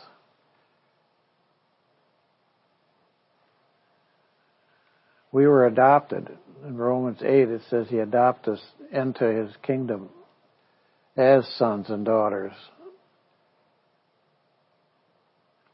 We 5.32 5.46
were 5.46 5.66
adopted. 5.66 6.28
In 6.64 6.76
Romans 6.76 7.18
8 7.22 7.48
it 7.48 7.62
says 7.68 7.88
He 7.88 7.98
adopted 7.98 8.54
us 8.54 8.60
into 8.92 9.24
His 9.24 9.50
kingdom 9.62 10.10
as 11.16 11.46
sons 11.56 11.90
and 11.90 12.04
daughters. 12.04 12.52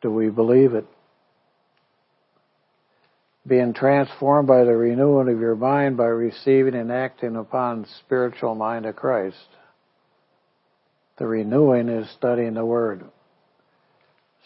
Do 0.00 0.12
we 0.12 0.30
believe 0.30 0.74
it? 0.74 0.86
Being 3.46 3.74
transformed 3.74 4.46
by 4.46 4.64
the 4.64 4.76
renewing 4.76 5.28
of 5.28 5.40
your 5.40 5.56
mind 5.56 5.96
by 5.96 6.04
receiving 6.04 6.74
and 6.74 6.92
acting 6.92 7.34
upon 7.34 7.86
spiritual 8.04 8.54
mind 8.54 8.86
of 8.86 8.94
Christ. 8.94 9.36
The 11.18 11.26
renewing 11.26 11.88
is 11.88 12.08
studying 12.10 12.54
the 12.54 12.64
Word. 12.64 13.04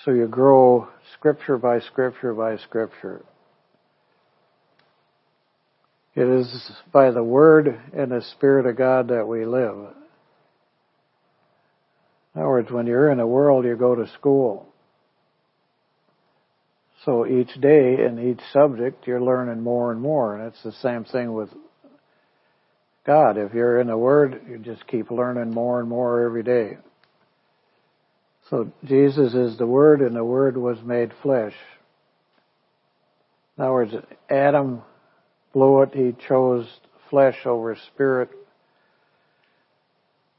So 0.04 0.12
you 0.12 0.26
grow 0.26 0.88
scripture 1.14 1.58
by 1.58 1.80
scripture 1.80 2.32
by 2.32 2.56
scripture. 2.58 3.22
It 6.14 6.28
is 6.28 6.70
by 6.92 7.10
the 7.10 7.22
Word 7.22 7.80
and 7.96 8.12
the 8.12 8.22
Spirit 8.32 8.66
of 8.66 8.76
God 8.76 9.08
that 9.08 9.26
we 9.26 9.46
live. 9.46 9.76
In 12.34 12.40
other 12.40 12.48
words, 12.48 12.70
when 12.70 12.86
you're 12.86 13.10
in 13.10 13.18
the 13.18 13.26
world, 13.26 13.64
you 13.64 13.76
go 13.76 13.94
to 13.94 14.06
school. 14.18 14.68
So 17.04 17.26
each 17.26 17.52
day 17.60 18.04
in 18.04 18.18
each 18.30 18.40
subject, 18.52 19.06
you're 19.06 19.22
learning 19.22 19.62
more 19.62 19.90
and 19.90 20.00
more. 20.00 20.36
And 20.36 20.46
it's 20.46 20.62
the 20.62 20.72
same 20.72 21.04
thing 21.04 21.32
with 21.32 21.48
God. 23.04 23.38
If 23.38 23.54
you're 23.54 23.80
in 23.80 23.88
the 23.88 23.96
Word, 23.96 24.42
you 24.48 24.58
just 24.58 24.86
keep 24.86 25.10
learning 25.10 25.52
more 25.52 25.80
and 25.80 25.88
more 25.88 26.24
every 26.24 26.42
day. 26.42 26.78
So 28.50 28.70
Jesus 28.84 29.34
is 29.34 29.56
the 29.56 29.66
Word, 29.66 30.02
and 30.02 30.14
the 30.14 30.24
Word 30.24 30.56
was 30.56 30.76
made 30.84 31.12
flesh. 31.22 31.54
In 33.56 33.64
other 33.64 33.72
words, 33.72 33.94
Adam 34.28 34.82
blew 35.52 35.82
it. 35.82 35.94
He 35.94 36.14
chose 36.26 36.66
flesh 37.10 37.36
over 37.44 37.76
spirit. 37.92 38.30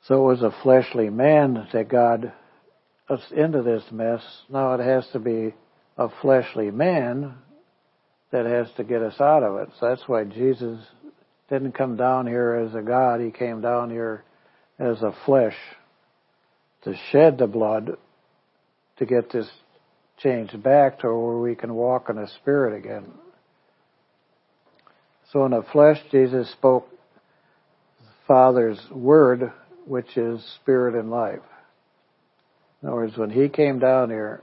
So 0.08 0.16
it 0.16 0.28
was 0.28 0.42
a 0.42 0.56
fleshly 0.64 1.10
man 1.10 1.68
that 1.72 1.88
God 1.88 2.34
us 3.10 3.22
into 3.36 3.62
this 3.62 3.84
mess. 3.92 4.22
Now 4.50 4.74
it 4.74 4.80
has 4.80 5.08
to 5.14 5.20
be 5.20 5.54
a 5.98 6.10
fleshly 6.22 6.72
man 6.72 7.36
that 8.32 8.46
has 8.46 8.68
to 8.78 8.84
get 8.84 9.02
us 9.02 9.20
out 9.22 9.44
of 9.44 9.58
it. 9.58 9.70
So 9.80 9.90
that's 9.90 10.08
why 10.08 10.24
Jesus 10.24 10.80
didn't 11.50 11.74
come 11.74 11.96
down 11.96 12.26
here 12.26 12.56
as 12.56 12.74
a 12.74 12.82
God. 12.82 13.22
He 13.22 13.32
came 13.32 13.62
down 13.62 13.92
here 13.92 14.24
as 14.80 15.02
a 15.02 15.16
flesh 15.26 15.56
to 16.84 16.96
shed 17.12 17.38
the 17.38 17.48
blood 17.48 17.92
to 18.98 19.06
get 19.06 19.32
this 19.32 19.48
changed 20.18 20.62
back 20.64 21.00
to 21.00 21.08
where 21.08 21.38
we 21.38 21.56
can 21.56 21.74
walk 21.74 22.10
in 22.10 22.16
the 22.16 22.28
Spirit 22.42 22.78
again. 22.78 23.06
So 25.34 25.46
in 25.46 25.52
the 25.52 25.64
flesh, 25.72 25.98
Jesus 26.12 26.50
spoke 26.52 26.88
the 28.00 28.12
Father's 28.28 28.80
word, 28.92 29.52
which 29.88 30.16
is 30.16 30.46
spirit 30.62 30.94
and 30.94 31.10
life. 31.10 31.40
In 32.82 32.90
other 32.90 32.98
words, 32.98 33.18
when 33.18 33.32
he 33.32 33.50
came 33.50 33.80
down 33.80 34.12
here, 34.12 34.42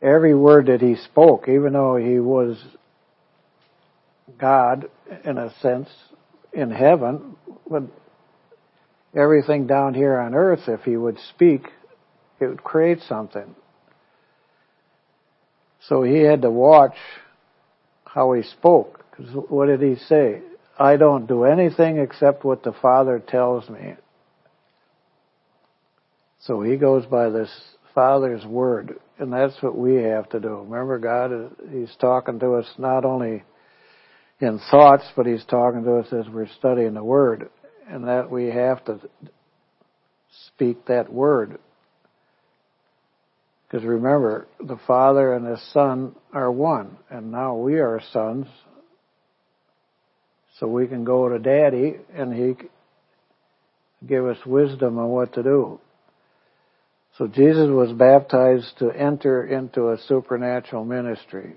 every 0.00 0.32
word 0.32 0.66
that 0.66 0.80
he 0.80 0.94
spoke, 0.94 1.48
even 1.48 1.72
though 1.72 1.96
he 1.96 2.20
was 2.20 2.56
God 4.38 4.88
in 5.24 5.38
a 5.38 5.52
sense 5.60 5.88
in 6.52 6.70
heaven, 6.70 7.34
but 7.68 7.82
everything 9.12 9.66
down 9.66 9.94
here 9.94 10.18
on 10.18 10.36
earth, 10.36 10.68
if 10.68 10.82
he 10.82 10.96
would 10.96 11.18
speak, 11.34 11.66
it 12.38 12.46
would 12.46 12.62
create 12.62 13.00
something. 13.08 13.56
So 15.88 16.04
he 16.04 16.20
had 16.20 16.42
to 16.42 16.50
watch 16.50 16.94
how 18.12 18.32
he 18.32 18.42
spoke. 18.42 19.04
What 19.48 19.66
did 19.66 19.82
he 19.82 19.96
say? 19.96 20.42
I 20.78 20.96
don't 20.96 21.26
do 21.26 21.44
anything 21.44 21.98
except 21.98 22.44
what 22.44 22.62
the 22.62 22.72
Father 22.72 23.18
tells 23.18 23.68
me. 23.68 23.94
So 26.40 26.62
he 26.62 26.76
goes 26.76 27.04
by 27.06 27.30
this 27.30 27.50
Father's 27.94 28.44
word, 28.46 29.00
and 29.18 29.32
that's 29.32 29.60
what 29.60 29.76
we 29.76 29.96
have 29.96 30.28
to 30.30 30.38
do. 30.38 30.64
Remember, 30.68 30.98
God, 30.98 31.32
is, 31.32 31.50
He's 31.72 31.96
talking 31.96 32.38
to 32.38 32.54
us 32.54 32.66
not 32.78 33.04
only 33.04 33.42
in 34.40 34.60
thoughts, 34.70 35.04
but 35.16 35.26
He's 35.26 35.44
talking 35.46 35.82
to 35.82 35.96
us 35.96 36.06
as 36.12 36.32
we're 36.32 36.48
studying 36.58 36.94
the 36.94 37.02
Word, 37.02 37.50
and 37.88 38.06
that 38.06 38.30
we 38.30 38.46
have 38.46 38.84
to 38.84 39.00
speak 40.46 40.86
that 40.86 41.12
Word. 41.12 41.58
Because 43.68 43.84
remember, 43.86 44.48
the 44.60 44.78
Father 44.86 45.34
and 45.34 45.44
the 45.44 45.60
Son 45.72 46.14
are 46.32 46.50
one, 46.50 46.96
and 47.10 47.30
now 47.30 47.56
we 47.56 47.80
are 47.80 48.00
sons. 48.12 48.46
So 50.58 50.66
we 50.66 50.86
can 50.86 51.04
go 51.04 51.28
to 51.28 51.38
Daddy, 51.38 51.96
and 52.14 52.32
He 52.32 52.54
give 54.06 54.26
us 54.26 54.38
wisdom 54.46 54.98
on 54.98 55.08
what 55.08 55.34
to 55.34 55.42
do. 55.42 55.80
So 57.18 57.26
Jesus 57.26 57.68
was 57.68 57.92
baptized 57.92 58.78
to 58.78 58.90
enter 58.90 59.44
into 59.44 59.90
a 59.90 59.98
supernatural 60.06 60.84
ministry. 60.84 61.54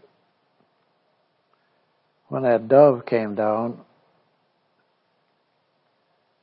When 2.28 2.43
that 2.43 2.67
dove 2.67 3.06
came 3.06 3.36
down, 3.36 3.82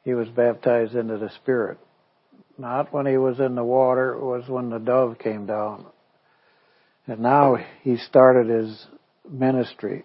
he 0.04 0.14
was 0.14 0.28
baptized 0.28 0.94
into 0.94 1.18
the 1.18 1.30
Spirit. 1.42 1.78
Not 2.58 2.92
when 2.92 3.06
he 3.06 3.16
was 3.16 3.38
in 3.38 3.54
the 3.54 3.64
water, 3.64 4.14
it 4.14 4.22
was 4.22 4.48
when 4.48 4.68
the 4.68 4.78
dove 4.78 5.18
came 5.18 5.46
down. 5.46 5.86
And 7.06 7.20
now 7.20 7.56
he 7.82 7.96
started 7.96 8.48
his 8.48 8.86
ministry. 9.30 10.04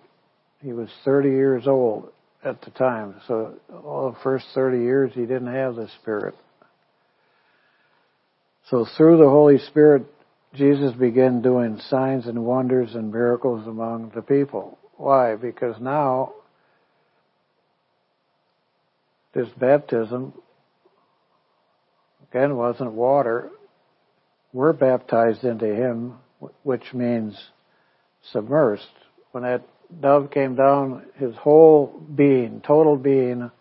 He 0.61 0.71
was 0.71 0.89
30 1.03 1.29
years 1.29 1.67
old 1.67 2.11
at 2.45 2.61
the 2.61 2.71
time, 2.71 3.15
so 3.27 3.55
all 3.83 4.11
the 4.11 4.19
first 4.21 4.45
30 4.53 4.77
years 4.77 5.11
he 5.13 5.21
didn't 5.21 5.53
have 5.53 5.75
the 5.75 5.89
Spirit. 6.01 6.35
So 8.69 8.85
through 8.97 9.17
the 9.17 9.29
Holy 9.29 9.57
Spirit, 9.57 10.03
Jesus 10.53 10.93
began 10.93 11.41
doing 11.41 11.79
signs 11.89 12.27
and 12.27 12.45
wonders 12.45 12.95
and 12.95 13.11
miracles 13.11 13.65
among 13.67 14.11
the 14.13 14.21
people. 14.21 14.77
Why? 14.97 15.35
Because 15.35 15.75
now 15.81 16.33
this 19.33 19.49
baptism 19.57 20.33
again 22.33 22.55
wasn't 22.55 22.91
water. 22.91 23.51
We're 24.53 24.73
baptized 24.73 25.43
into 25.43 25.67
Him, 25.67 26.15
which 26.63 26.93
means 26.93 27.37
submersed. 28.33 28.85
When 29.31 29.43
that 29.43 29.63
dove 30.01 30.31
came 30.31 30.55
down, 30.55 31.05
his 31.17 31.35
whole 31.35 32.01
being, 32.15 32.61
total 32.65 32.97
being, 32.97 33.51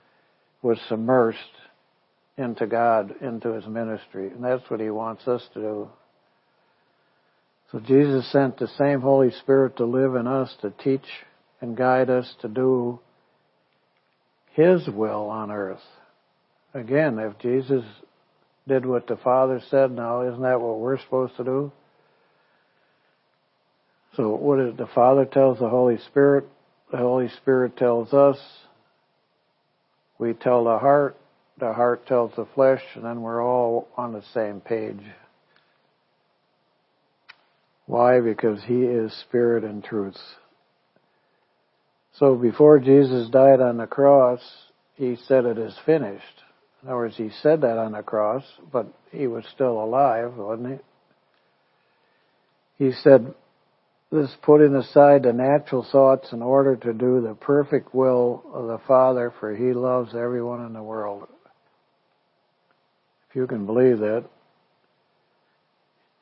was 0.63 0.79
submersed 0.91 1.37
into 2.39 2.67
God, 2.67 3.15
into 3.21 3.53
His 3.53 3.67
ministry. 3.67 4.29
And 4.29 4.43
that's 4.43 4.69
what 4.71 4.81
He 4.81 4.91
wants 4.91 5.29
us 5.29 5.47
to 5.55 5.61
do. 5.61 5.89
So 7.71 7.81
Jesus 7.81 8.31
sent 8.33 8.59
the 8.59 8.69
same 8.79 9.01
Holy 9.01 9.31
Spirit 9.31 9.77
to 9.79 9.85
live 9.85 10.15
in 10.15 10.27
us, 10.27 10.55
to 10.63 10.71
teach 10.83 11.07
and 11.61 11.77
guide 11.77 12.11
us 12.11 12.35
to 12.41 12.49
do 12.49 13.01
His 14.53 14.87
will 14.89 15.29
on 15.29 15.51
earth. 15.51 15.81
Again, 16.75 17.19
if 17.19 17.39
Jesus 17.39 17.85
did 18.69 18.87
what 18.87 19.07
the 19.07 19.17
Father 19.17 19.61
said 19.71 19.91
now, 19.91 20.23
isn't 20.23 20.43
that 20.43 20.61
what 20.61 20.79
we're 20.79 21.01
supposed 21.01 21.37
to 21.37 21.45
do? 21.45 21.73
So 24.17 24.29
what 24.31 24.61
is 24.61 24.77
the 24.77 24.87
Father 24.87 25.25
tells 25.25 25.59
the 25.59 25.69
Holy 25.69 25.99
Spirit, 25.99 26.47
the 26.91 26.99
Holy 26.99 27.29
Spirit 27.29 27.77
tells 27.77 28.13
us, 28.13 28.39
we 30.19 30.35
tell 30.35 30.65
the 30.65 30.79
heart, 30.79 31.17
the 31.59 31.73
heart 31.73 32.07
tells 32.07 32.33
the 32.37 32.47
flesh, 32.55 32.83
and 32.95 33.05
then 33.05 33.23
we're 33.23 33.43
all 33.43 33.89
on 33.97 34.13
the 34.13 34.23
same 34.35 34.61
page. 34.61 35.03
Why? 37.87 38.21
Because 38.21 38.63
He 38.65 38.83
is 38.83 39.13
Spirit 39.13 39.65
and 39.65 39.83
truth. 39.83 40.17
So 42.19 42.37
before 42.37 42.79
Jesus 42.79 43.29
died 43.31 43.61
on 43.61 43.79
the 43.79 43.87
cross, 43.87 44.41
he 44.95 45.17
said 45.27 45.47
it 45.47 45.59
is 45.59 45.75
finished. 45.87 46.43
In 46.83 46.89
other 46.89 46.97
words, 46.97 47.17
he 47.17 47.31
said 47.43 47.61
that 47.61 47.79
on 47.79 47.93
the 47.93 48.03
cross, 48.03 48.43
but 48.73 48.87
he 49.13 49.27
was 49.29 49.45
still 49.55 49.83
alive, 49.83 50.35
wasn't 50.35 50.81
he? 52.79 52.87
He 52.87 52.93
said, 52.93 53.35
this 54.11 54.35
putting 54.43 54.75
aside 54.75 55.23
the 55.23 55.33
natural 55.33 55.87
thoughts 55.91 56.33
in 56.33 56.43
order 56.43 56.77
to 56.77 56.93
do 56.93 57.21
the 57.21 57.35
perfect 57.35 57.95
will 57.95 58.43
of 58.53 58.67
the 58.67 58.81
Father, 58.87 59.33
for 59.39 59.55
he 59.55 59.73
loves 59.73 60.15
everyone 60.15 60.67
in 60.67 60.73
the 60.73 60.83
world. 60.83 61.29
If 63.31 63.37
you 63.37 63.47
can 63.47 63.65
believe 63.65 64.01
that, 64.01 64.25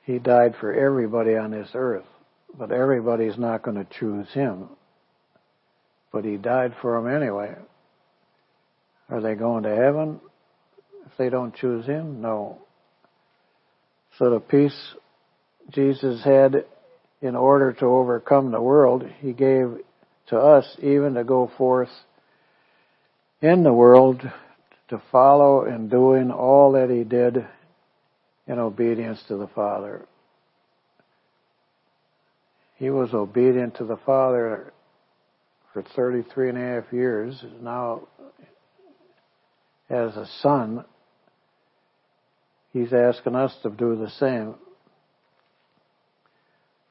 he 0.05 0.19
died 0.19 0.55
for 0.61 0.73
everybody 0.73 1.37
on 1.37 1.51
this 1.51 1.71
earth, 1.75 2.05
but 2.57 2.71
everybody's 2.71 3.39
not 3.39 3.63
going 3.63 3.77
to 3.77 3.87
choose 3.99 4.29
him. 4.33 4.69
But 6.13 6.25
he 6.25 6.37
died 6.37 6.75
for 6.81 7.01
them 7.01 7.13
anyway. 7.13 7.55
Are 9.09 9.21
they 9.21 9.35
going 9.35 9.65
to 9.65 9.75
heaven 9.75 10.21
if 11.11 11.17
they 11.17 11.29
don't 11.29 11.55
choose 11.55 11.87
him? 11.87 12.21
No. 12.21 12.59
So 14.19 14.31
the 14.31 14.41
peace 14.41 14.95
Jesus 15.71 16.23
had 16.25 16.65
in 17.23 17.37
order 17.37 17.73
to 17.75 17.87
overcome 17.87 18.51
the 18.51 18.61
world, 18.61 19.05
he 19.21 19.33
gave 19.33 19.77
to 20.29 20.37
us 20.37 20.65
even 20.83 21.15
to 21.15 21.25
go 21.25 21.51
forth 21.59 21.91
in 23.41 23.63
the 23.63 23.73
world 23.73 24.23
to 24.89 25.03
follow 25.13 25.65
in 25.65 25.89
doing 25.89 26.31
all 26.31 26.73
that 26.73 26.91
he 26.91 27.05
did 27.05 27.47
in 28.47 28.59
obedience 28.59 29.23
to 29.29 29.37
the 29.37 29.49
Father. 29.49 30.07
He 32.77 32.91
was 32.91 33.13
obedient 33.13 33.77
to 33.77 33.85
the 33.85 33.99
Father 33.99 34.73
for 35.73 35.83
33 35.95 36.49
and 36.51 36.59
a 36.59 36.61
half 36.61 36.93
years. 36.93 37.45
Now, 37.61 38.09
as 39.89 40.17
a 40.17 40.27
son, 40.41 40.85
he's 42.73 42.93
asking 42.93 43.37
us 43.37 43.55
to 43.63 43.71
do 43.71 43.97
the 43.97 44.11
same. 44.11 44.55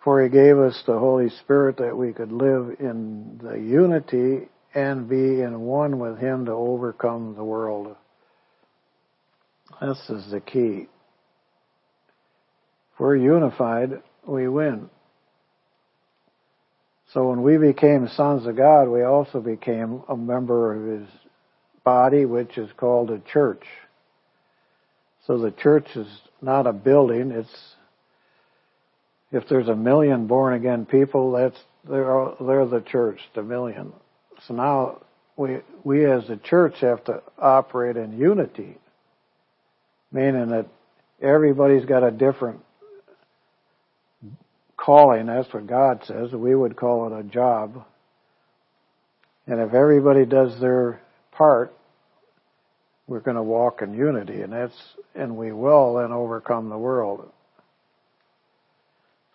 For 0.04 0.24
he 0.24 0.30
gave 0.30 0.58
us 0.58 0.82
the 0.86 0.98
Holy 0.98 1.30
Spirit 1.30 1.78
that 1.78 1.98
we 1.98 2.13
could 2.13 2.32
live 2.32 2.78
in 2.80 3.39
the 3.44 3.56
unity 3.56 4.48
and 4.74 5.10
be 5.10 5.42
in 5.42 5.62
one 5.62 6.00
with 6.00 6.20
him 6.20 6.46
to 6.46 6.52
overcome 6.52 7.36
the 7.36 7.44
world. 7.44 7.96
This 9.82 10.10
is 10.10 10.32
the 10.32 10.39
key. 10.39 10.88
If 12.94 13.00
we're 13.00 13.15
unified, 13.15 14.02
we 14.26 14.48
win. 14.48 14.89
So 17.13 17.30
when 17.30 17.42
we 17.42 17.58
became 17.58 18.08
sons 18.10 18.46
of 18.46 18.56
God, 18.56 18.88
we 18.88 19.04
also 19.04 19.39
became 19.39 20.04
a 20.08 20.15
member 20.15 20.74
of 20.74 21.02
his 21.02 21.10
body, 21.84 22.26
which 22.26 22.58
is 22.58 22.70
called 22.78 23.10
a 23.10 23.20
church. 23.20 23.63
So 25.30 25.38
the 25.38 25.52
church 25.52 25.86
is 25.96 26.08
not 26.42 26.65
a 26.65 26.74
building, 26.74 27.30
it's 27.30 27.76
if 29.32 29.48
there's 29.48 29.68
a 29.68 29.76
million 29.76 30.26
born 30.26 30.56
again 30.56 30.88
people, 30.88 31.34
that's 31.34 31.60
they're 31.88 32.32
they're 32.42 32.65
the 32.65 32.82
church, 32.82 33.20
the 33.36 33.44
million. 33.44 33.94
So 34.48 34.56
now 34.56 35.04
we 35.38 35.60
we 35.84 36.04
as 36.04 36.28
a 36.32 36.38
church 36.38 36.80
have 36.80 37.04
to 37.04 37.22
operate 37.38 37.96
in 37.96 38.18
unity, 38.18 38.80
meaning 40.12 40.50
that 40.50 40.65
everybody's 41.22 41.86
got 41.86 42.04
a 42.04 42.10
different 42.10 42.62
calling. 44.78 45.28
That's 45.28 45.54
what 45.54 45.68
God 45.68 46.06
says. 46.06 46.32
We 46.32 46.56
would 46.56 46.76
call 46.76 47.06
it 47.06 47.20
a 47.20 47.24
job. 47.24 47.86
And 49.46 49.62
if 49.62 49.76
everybody 49.76 50.26
does 50.26 50.60
their 50.60 51.02
part, 51.32 51.72
we're 53.10 53.19
going 53.19 53.36
to 53.36 53.43
walk 53.43 53.82
in 53.82 53.93
unity, 53.93 54.41
and 54.41 54.54
that's 54.54 54.78
and 55.15 55.36
we 55.36 55.52
will 55.52 55.95
then 55.95 56.12
overcome 56.12 56.69
the 56.69 56.78
world. 56.78 57.28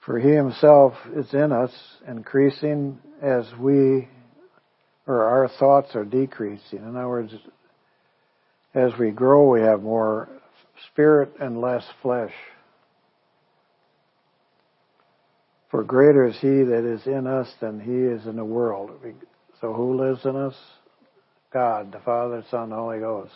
For 0.07 0.19
he 0.19 0.31
himself 0.31 0.95
is 1.17 1.35
in 1.35 1.51
us, 1.51 1.73
increasing 2.07 2.99
as 3.21 3.47
we, 3.59 4.09
or 5.07 5.25
our 5.25 5.49
thoughts 5.59 5.97
are 5.97 6.05
decreasing. 6.05 6.79
In 6.79 6.97
other 6.97 7.09
words, 7.09 7.33
as 8.75 8.93
we 8.99 9.11
grow, 9.11 9.51
we 9.51 9.63
have 9.63 9.83
more 9.83 10.29
spirit 10.93 11.33
and 11.41 11.61
less 11.61 11.85
flesh. 12.01 12.33
For 15.71 15.83
greater 15.83 16.27
is 16.27 16.37
he 16.37 16.63
that 16.63 16.85
is 16.85 17.05
in 17.07 17.27
us 17.27 17.49
than 17.61 17.81
he 17.81 17.91
is 17.91 18.27
in 18.27 18.37
the 18.37 18.45
world. 18.45 18.93
So 19.61 19.73
who 19.73 20.01
lives 20.01 20.25
in 20.25 20.37
us? 20.37 20.55
God, 21.53 21.91
the 21.91 21.99
Father, 22.01 22.45
Son, 22.51 22.71
the 22.71 22.77
Holy 22.77 23.01
Ghost. 23.01 23.33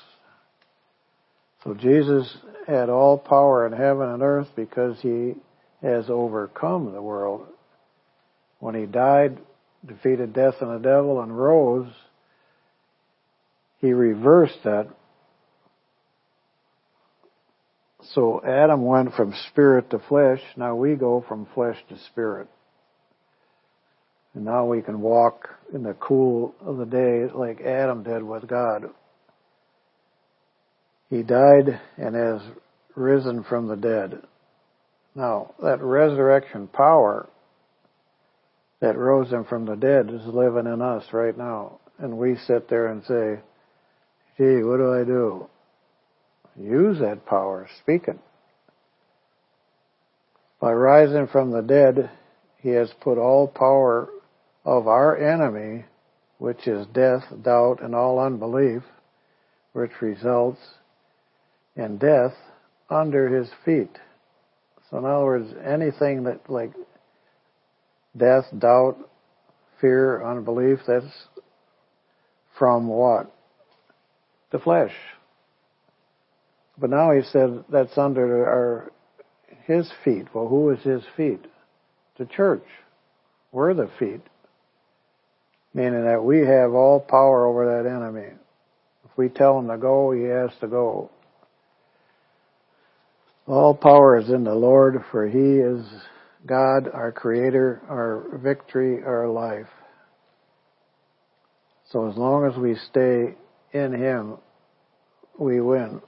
So 1.64 1.74
Jesus 1.74 2.36
had 2.66 2.88
all 2.88 3.18
power 3.18 3.66
in 3.66 3.72
heaven 3.72 4.08
and 4.08 4.22
earth 4.22 4.48
because 4.54 4.98
he 5.00 5.34
has 5.82 6.04
overcome 6.08 6.92
the 6.92 7.02
world. 7.02 7.46
When 8.60 8.74
he 8.74 8.86
died, 8.86 9.38
defeated 9.86 10.32
death 10.32 10.54
and 10.60 10.74
the 10.74 10.88
devil, 10.88 11.20
and 11.20 11.36
rose, 11.36 11.90
he 13.80 13.92
reversed 13.92 14.58
that. 14.64 14.88
So 18.14 18.40
Adam 18.44 18.84
went 18.84 19.14
from 19.14 19.34
spirit 19.50 19.90
to 19.90 19.98
flesh. 19.98 20.40
Now 20.56 20.74
we 20.74 20.94
go 20.94 21.24
from 21.28 21.46
flesh 21.54 21.76
to 21.88 21.98
spirit. 22.10 22.48
And 24.34 24.44
now 24.44 24.66
we 24.66 24.82
can 24.82 25.00
walk 25.00 25.48
in 25.72 25.82
the 25.82 25.94
cool 25.94 26.54
of 26.60 26.78
the 26.78 26.86
day 26.86 27.26
like 27.32 27.60
Adam 27.60 28.02
did 28.02 28.22
with 28.22 28.46
God. 28.46 28.90
He 31.10 31.22
died 31.22 31.80
and 31.96 32.14
has 32.14 32.42
risen 32.94 33.44
from 33.44 33.68
the 33.68 33.76
dead. 33.76 34.22
Now, 35.14 35.54
that 35.62 35.82
resurrection 35.82 36.68
power 36.68 37.28
that 38.80 38.96
rose 38.96 39.30
him 39.30 39.44
from 39.44 39.64
the 39.64 39.76
dead 39.76 40.10
is 40.10 40.26
living 40.26 40.66
in 40.72 40.82
us 40.82 41.04
right 41.12 41.36
now. 41.36 41.80
And 41.98 42.18
we 42.18 42.36
sit 42.46 42.68
there 42.68 42.86
and 42.88 43.02
say, 43.04 43.40
gee, 44.36 44.62
what 44.62 44.76
do 44.76 44.94
I 44.94 45.04
do? 45.04 45.48
Use 46.56 46.98
that 47.00 47.26
power, 47.26 47.68
speak 47.82 48.06
it. 48.06 48.18
By 50.60 50.72
rising 50.72 51.28
from 51.28 51.50
the 51.50 51.62
dead, 51.62 52.10
he 52.58 52.70
has 52.70 52.90
put 53.00 53.18
all 53.18 53.48
power 53.48 54.08
of 54.64 54.86
our 54.88 55.16
enemy, 55.16 55.84
which 56.38 56.66
is 56.66 56.86
death, 56.88 57.22
doubt, 57.42 57.82
and 57.82 57.94
all 57.94 58.18
unbelief, 58.18 58.82
which 59.72 59.92
results 60.00 60.58
in 61.78 61.96
death, 61.96 62.34
under 62.90 63.28
his 63.28 63.48
feet. 63.64 63.96
So 64.90 64.98
in 64.98 65.04
other 65.04 65.24
words, 65.24 65.54
anything 65.64 66.24
that 66.24 66.50
like 66.50 66.72
death, 68.16 68.44
doubt, 68.58 68.96
fear, 69.80 70.24
unbelief, 70.24 70.80
that's 70.86 71.06
from 72.58 72.88
what? 72.88 73.32
The 74.50 74.58
flesh. 74.58 74.92
But 76.76 76.90
now 76.90 77.12
he 77.12 77.22
said 77.22 77.64
that's 77.70 77.96
under 77.96 78.46
our 78.46 78.92
his 79.64 79.90
feet. 80.04 80.26
Well, 80.34 80.48
who 80.48 80.70
is 80.70 80.82
his 80.82 81.02
feet? 81.16 81.44
The 82.18 82.24
church. 82.24 82.64
We're 83.52 83.74
the 83.74 83.90
feet. 83.98 84.22
Meaning 85.74 86.04
that 86.04 86.24
we 86.24 86.38
have 86.38 86.72
all 86.72 87.00
power 87.00 87.46
over 87.46 87.82
that 87.82 87.88
enemy. 87.88 88.32
If 89.04 89.10
we 89.16 89.28
tell 89.28 89.58
him 89.58 89.68
to 89.68 89.76
go, 89.76 90.12
he 90.12 90.22
has 90.22 90.50
to 90.60 90.66
go. 90.66 91.10
All 93.48 93.74
power 93.74 94.18
is 94.18 94.28
in 94.28 94.44
the 94.44 94.54
Lord, 94.54 95.02
for 95.10 95.26
He 95.26 95.38
is 95.38 95.82
God, 96.46 96.86
our 96.92 97.10
Creator, 97.10 97.80
our 97.88 98.38
victory, 98.42 99.02
our 99.02 99.26
life. 99.26 99.66
So 101.90 102.10
as 102.10 102.16
long 102.18 102.44
as 102.44 102.58
we 102.58 102.76
stay 102.90 103.34
in 103.72 103.92
Him, 103.94 104.36
we 105.38 105.62
win. 105.62 106.02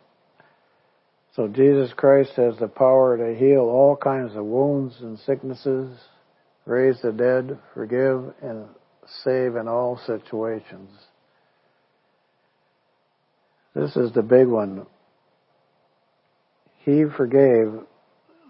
So 1.34 1.48
Jesus 1.48 1.94
Christ 1.96 2.32
has 2.36 2.58
the 2.58 2.68
power 2.68 3.16
to 3.16 3.38
heal 3.38 3.60
all 3.60 3.96
kinds 3.96 4.36
of 4.36 4.44
wounds 4.44 4.96
and 5.00 5.18
sicknesses, 5.20 5.96
raise 6.66 7.00
the 7.00 7.12
dead, 7.12 7.58
forgive, 7.72 8.34
and 8.42 8.66
save 9.24 9.56
in 9.56 9.66
all 9.66 9.98
situations. 10.06 10.90
This 13.74 13.96
is 13.96 14.12
the 14.12 14.22
big 14.22 14.46
one. 14.46 14.84
He 16.84 17.04
forgave 17.16 17.72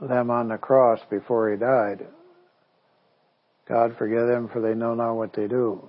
them 0.01 0.31
on 0.31 0.49
the 0.49 0.59
cross 0.59 1.01
before 1.11 1.51
he 1.51 1.57
died. 1.57 2.07
God 3.69 3.97
forgive 3.99 4.27
them 4.27 4.49
for 4.53 4.61
they 4.61 4.75
know 4.75 4.95
not 4.95 5.15
what 5.15 5.33
they 5.33 5.47
do. 5.47 5.83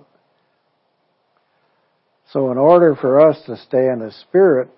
So 2.32 2.50
in 2.50 2.58
order 2.58 2.94
for 2.94 3.20
us 3.20 3.42
to 3.46 3.56
stay 3.56 3.88
in 3.88 3.98
the 3.98 4.12
Spirit, 4.28 4.68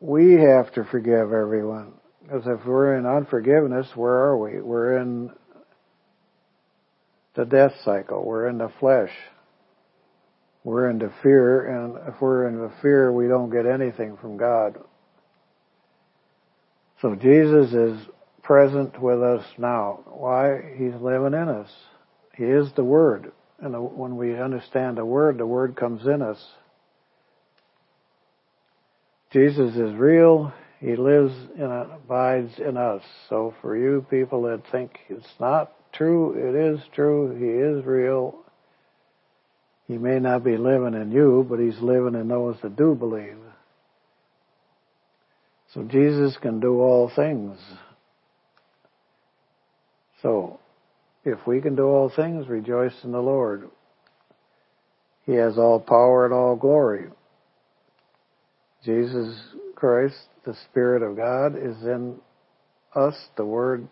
we 0.00 0.32
have 0.34 0.72
to 0.74 0.84
forgive 0.84 1.32
everyone. 1.32 1.92
Because 2.22 2.46
if 2.46 2.66
we're 2.66 2.96
in 2.96 3.06
unforgiveness, 3.06 3.86
where 3.94 4.14
are 4.14 4.36
we? 4.38 4.60
We're 4.60 4.98
in 4.98 5.30
the 7.34 7.44
death 7.44 7.72
cycle. 7.84 8.24
We're 8.24 8.48
in 8.48 8.58
the 8.58 8.72
flesh. 8.80 9.10
we're 10.64 10.88
into 10.88 11.12
fear, 11.22 11.66
and 11.66 12.08
if 12.08 12.20
we're 12.20 12.48
into 12.48 12.74
fear, 12.80 13.12
we 13.12 13.28
don't 13.28 13.50
get 13.50 13.66
anything 13.66 14.16
from 14.16 14.38
God. 14.38 14.78
So 17.04 17.14
Jesus 17.14 17.74
is 17.74 18.00
present 18.42 18.98
with 18.98 19.22
us 19.22 19.44
now. 19.58 20.00
Why? 20.06 20.72
He's 20.78 20.94
living 21.02 21.38
in 21.38 21.50
us. 21.50 21.70
He 22.34 22.44
is 22.44 22.72
the 22.76 22.82
Word. 22.82 23.30
And 23.60 23.74
when 23.94 24.16
we 24.16 24.40
understand 24.40 24.96
the 24.96 25.04
Word, 25.04 25.36
the 25.36 25.44
Word 25.44 25.76
comes 25.76 26.06
in 26.06 26.22
us. 26.22 26.42
Jesus 29.34 29.76
is 29.76 29.94
real. 29.96 30.54
He 30.80 30.96
lives 30.96 31.34
and 31.58 31.70
abides 31.70 32.58
in 32.58 32.78
us. 32.78 33.02
So 33.28 33.52
for 33.60 33.76
you 33.76 34.06
people 34.08 34.44
that 34.44 34.62
think 34.72 34.98
it's 35.10 35.28
not 35.38 35.72
true, 35.92 36.32
it 36.32 36.54
is 36.54 36.80
true. 36.94 37.36
He 37.38 37.50
is 37.50 37.84
real. 37.84 38.34
He 39.88 39.98
may 39.98 40.20
not 40.20 40.42
be 40.42 40.56
living 40.56 40.94
in 40.94 41.12
you, 41.12 41.46
but 41.50 41.58
he's 41.58 41.80
living 41.80 42.14
in 42.14 42.28
those 42.28 42.56
that 42.62 42.76
do 42.76 42.94
believe. 42.94 43.36
So 45.74 45.82
Jesus 45.82 46.36
can 46.40 46.60
do 46.60 46.80
all 46.80 47.10
things. 47.14 47.58
So, 50.22 50.60
if 51.24 51.44
we 51.48 51.60
can 51.60 51.74
do 51.74 51.82
all 51.82 52.12
things, 52.14 52.46
rejoice 52.48 52.94
in 53.02 53.10
the 53.10 53.20
Lord. 53.20 53.68
He 55.26 55.32
has 55.32 55.58
all 55.58 55.80
power 55.80 56.26
and 56.26 56.32
all 56.32 56.54
glory. 56.54 57.08
Jesus 58.84 59.36
Christ, 59.74 60.16
the 60.46 60.54
Spirit 60.70 61.02
of 61.02 61.16
God, 61.16 61.56
is 61.56 61.82
in 61.82 62.20
us, 62.94 63.16
the 63.36 63.44
Word, 63.44 63.88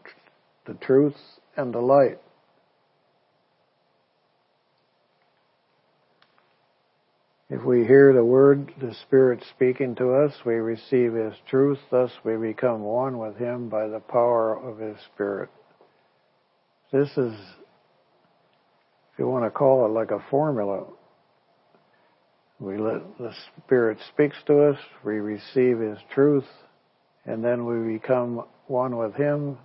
the 0.66 0.74
truth, 0.74 1.16
and 1.56 1.74
the 1.74 1.80
light. 1.80 2.20
If 7.52 7.62
we 7.64 7.84
hear 7.84 8.14
the 8.14 8.24
word, 8.24 8.72
the 8.80 8.94
Spirit 9.02 9.44
speaking 9.54 9.94
to 9.96 10.14
us, 10.14 10.32
we 10.46 10.54
receive 10.54 11.12
His 11.12 11.34
truth, 11.50 11.78
thus 11.90 12.10
we 12.24 12.34
become 12.36 12.80
one 12.80 13.18
with 13.18 13.36
Him 13.36 13.68
by 13.68 13.88
the 13.88 14.00
power 14.00 14.58
of 14.58 14.78
His 14.78 14.96
Spirit. 15.12 15.50
This 16.90 17.10
is, 17.10 17.34
if 19.12 19.18
you 19.18 19.28
want 19.28 19.44
to 19.44 19.50
call 19.50 19.84
it 19.84 19.90
like 19.90 20.12
a 20.12 20.24
formula, 20.30 20.86
we 22.58 22.78
let 22.78 23.18
the 23.18 23.34
Spirit 23.66 23.98
speaks 24.14 24.36
to 24.46 24.70
us, 24.70 24.78
we 25.04 25.16
receive 25.16 25.78
His 25.78 25.98
truth, 26.14 26.48
and 27.26 27.44
then 27.44 27.66
we 27.66 27.98
become 27.98 28.46
one 28.66 28.96
with 28.96 29.14
Him 29.14 29.58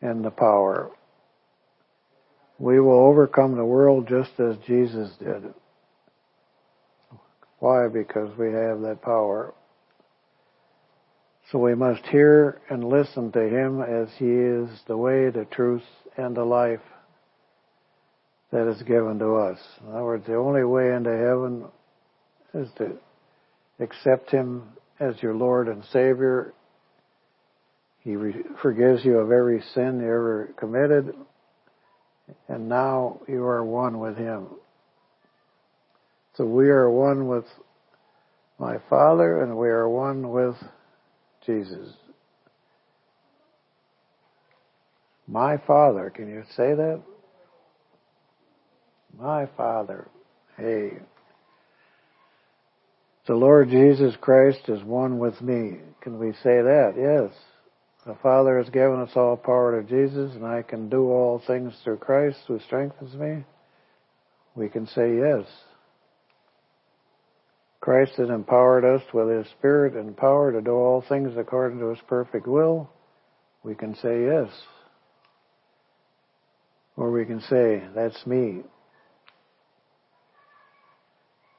and 0.00 0.24
the 0.24 0.30
power. 0.30 0.92
We 2.60 2.78
will 2.78 3.00
overcome 3.00 3.56
the 3.56 3.64
world 3.64 4.06
just 4.08 4.38
as 4.38 4.54
Jesus 4.64 5.10
did. 5.18 5.52
Why? 7.60 7.88
Because 7.88 8.36
we 8.36 8.46
have 8.46 8.80
that 8.80 9.02
power. 9.02 9.54
So 11.50 11.58
we 11.58 11.74
must 11.74 12.04
hear 12.06 12.60
and 12.70 12.84
listen 12.84 13.32
to 13.32 13.40
Him 13.40 13.82
as 13.82 14.08
He 14.18 14.30
is 14.30 14.68
the 14.86 14.96
way, 14.96 15.30
the 15.30 15.46
truth, 15.50 15.82
and 16.16 16.36
the 16.36 16.44
life 16.44 16.80
that 18.50 18.68
is 18.68 18.82
given 18.82 19.18
to 19.18 19.34
us. 19.34 19.58
In 19.82 19.92
other 19.92 20.04
words, 20.04 20.26
the 20.26 20.36
only 20.36 20.64
way 20.64 20.92
into 20.94 21.10
heaven 21.10 21.64
is 22.54 22.68
to 22.78 22.96
accept 23.78 24.30
Him 24.30 24.62
as 24.98 25.22
your 25.22 25.34
Lord 25.34 25.68
and 25.68 25.84
Savior. 25.92 26.54
He 28.00 28.16
re- 28.16 28.44
forgives 28.62 29.04
you 29.04 29.18
of 29.18 29.30
every 29.30 29.62
sin 29.74 30.00
you 30.00 30.06
ever 30.06 30.50
committed, 30.56 31.14
and 32.48 32.68
now 32.68 33.20
you 33.28 33.44
are 33.44 33.64
one 33.64 33.98
with 33.98 34.16
Him. 34.16 34.46
So 36.40 36.46
we 36.46 36.70
are 36.70 36.88
one 36.90 37.28
with 37.28 37.44
my 38.58 38.78
Father 38.88 39.42
and 39.42 39.58
we 39.58 39.68
are 39.68 39.86
one 39.86 40.30
with 40.30 40.54
Jesus. 41.44 41.92
My 45.28 45.58
Father, 45.58 46.08
can 46.08 46.30
you 46.30 46.44
say 46.56 46.72
that? 46.72 47.02
My 49.18 49.50
Father. 49.54 50.08
Hey. 50.56 50.92
The 53.26 53.34
Lord 53.34 53.68
Jesus 53.68 54.14
Christ 54.18 54.60
is 54.68 54.82
one 54.82 55.18
with 55.18 55.42
me. 55.42 55.80
Can 56.00 56.18
we 56.18 56.32
say 56.32 56.62
that? 56.62 56.94
Yes. 56.96 57.38
The 58.06 58.16
Father 58.22 58.56
has 58.56 58.70
given 58.70 58.98
us 58.98 59.10
all 59.14 59.36
power 59.36 59.82
to 59.82 59.86
Jesus 59.86 60.34
and 60.34 60.46
I 60.46 60.62
can 60.62 60.88
do 60.88 61.02
all 61.10 61.42
things 61.46 61.74
through 61.84 61.98
Christ 61.98 62.38
who 62.48 62.58
strengthens 62.60 63.12
me. 63.12 63.44
We 64.54 64.70
can 64.70 64.86
say 64.86 65.18
yes. 65.18 65.44
Christ 67.80 68.12
has 68.18 68.28
empowered 68.28 68.84
us 68.84 69.02
with 69.14 69.28
His 69.30 69.46
Spirit 69.58 69.94
and 69.94 70.16
power 70.16 70.52
to 70.52 70.60
do 70.60 70.72
all 70.72 71.02
things 71.08 71.32
according 71.36 71.78
to 71.78 71.88
His 71.88 71.98
perfect 72.06 72.46
will. 72.46 72.90
We 73.62 73.74
can 73.74 73.94
say 73.96 74.24
yes. 74.26 74.48
Or 76.96 77.10
we 77.10 77.24
can 77.24 77.40
say, 77.40 77.82
that's 77.94 78.26
me. 78.26 78.60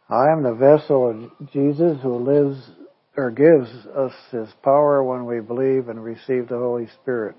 I 0.09 0.31
am 0.31 0.43
the 0.43 0.53
vessel 0.53 1.09
of 1.09 1.51
Jesus 1.51 1.97
who 2.03 2.17
lives 2.17 2.59
or 3.17 3.31
gives 3.31 3.69
us 3.87 4.13
His 4.31 4.49
power 4.63 5.03
when 5.03 5.25
we 5.25 5.39
believe 5.39 5.89
and 5.89 6.03
receive 6.03 6.47
the 6.47 6.57
Holy 6.57 6.87
Spirit. 7.01 7.35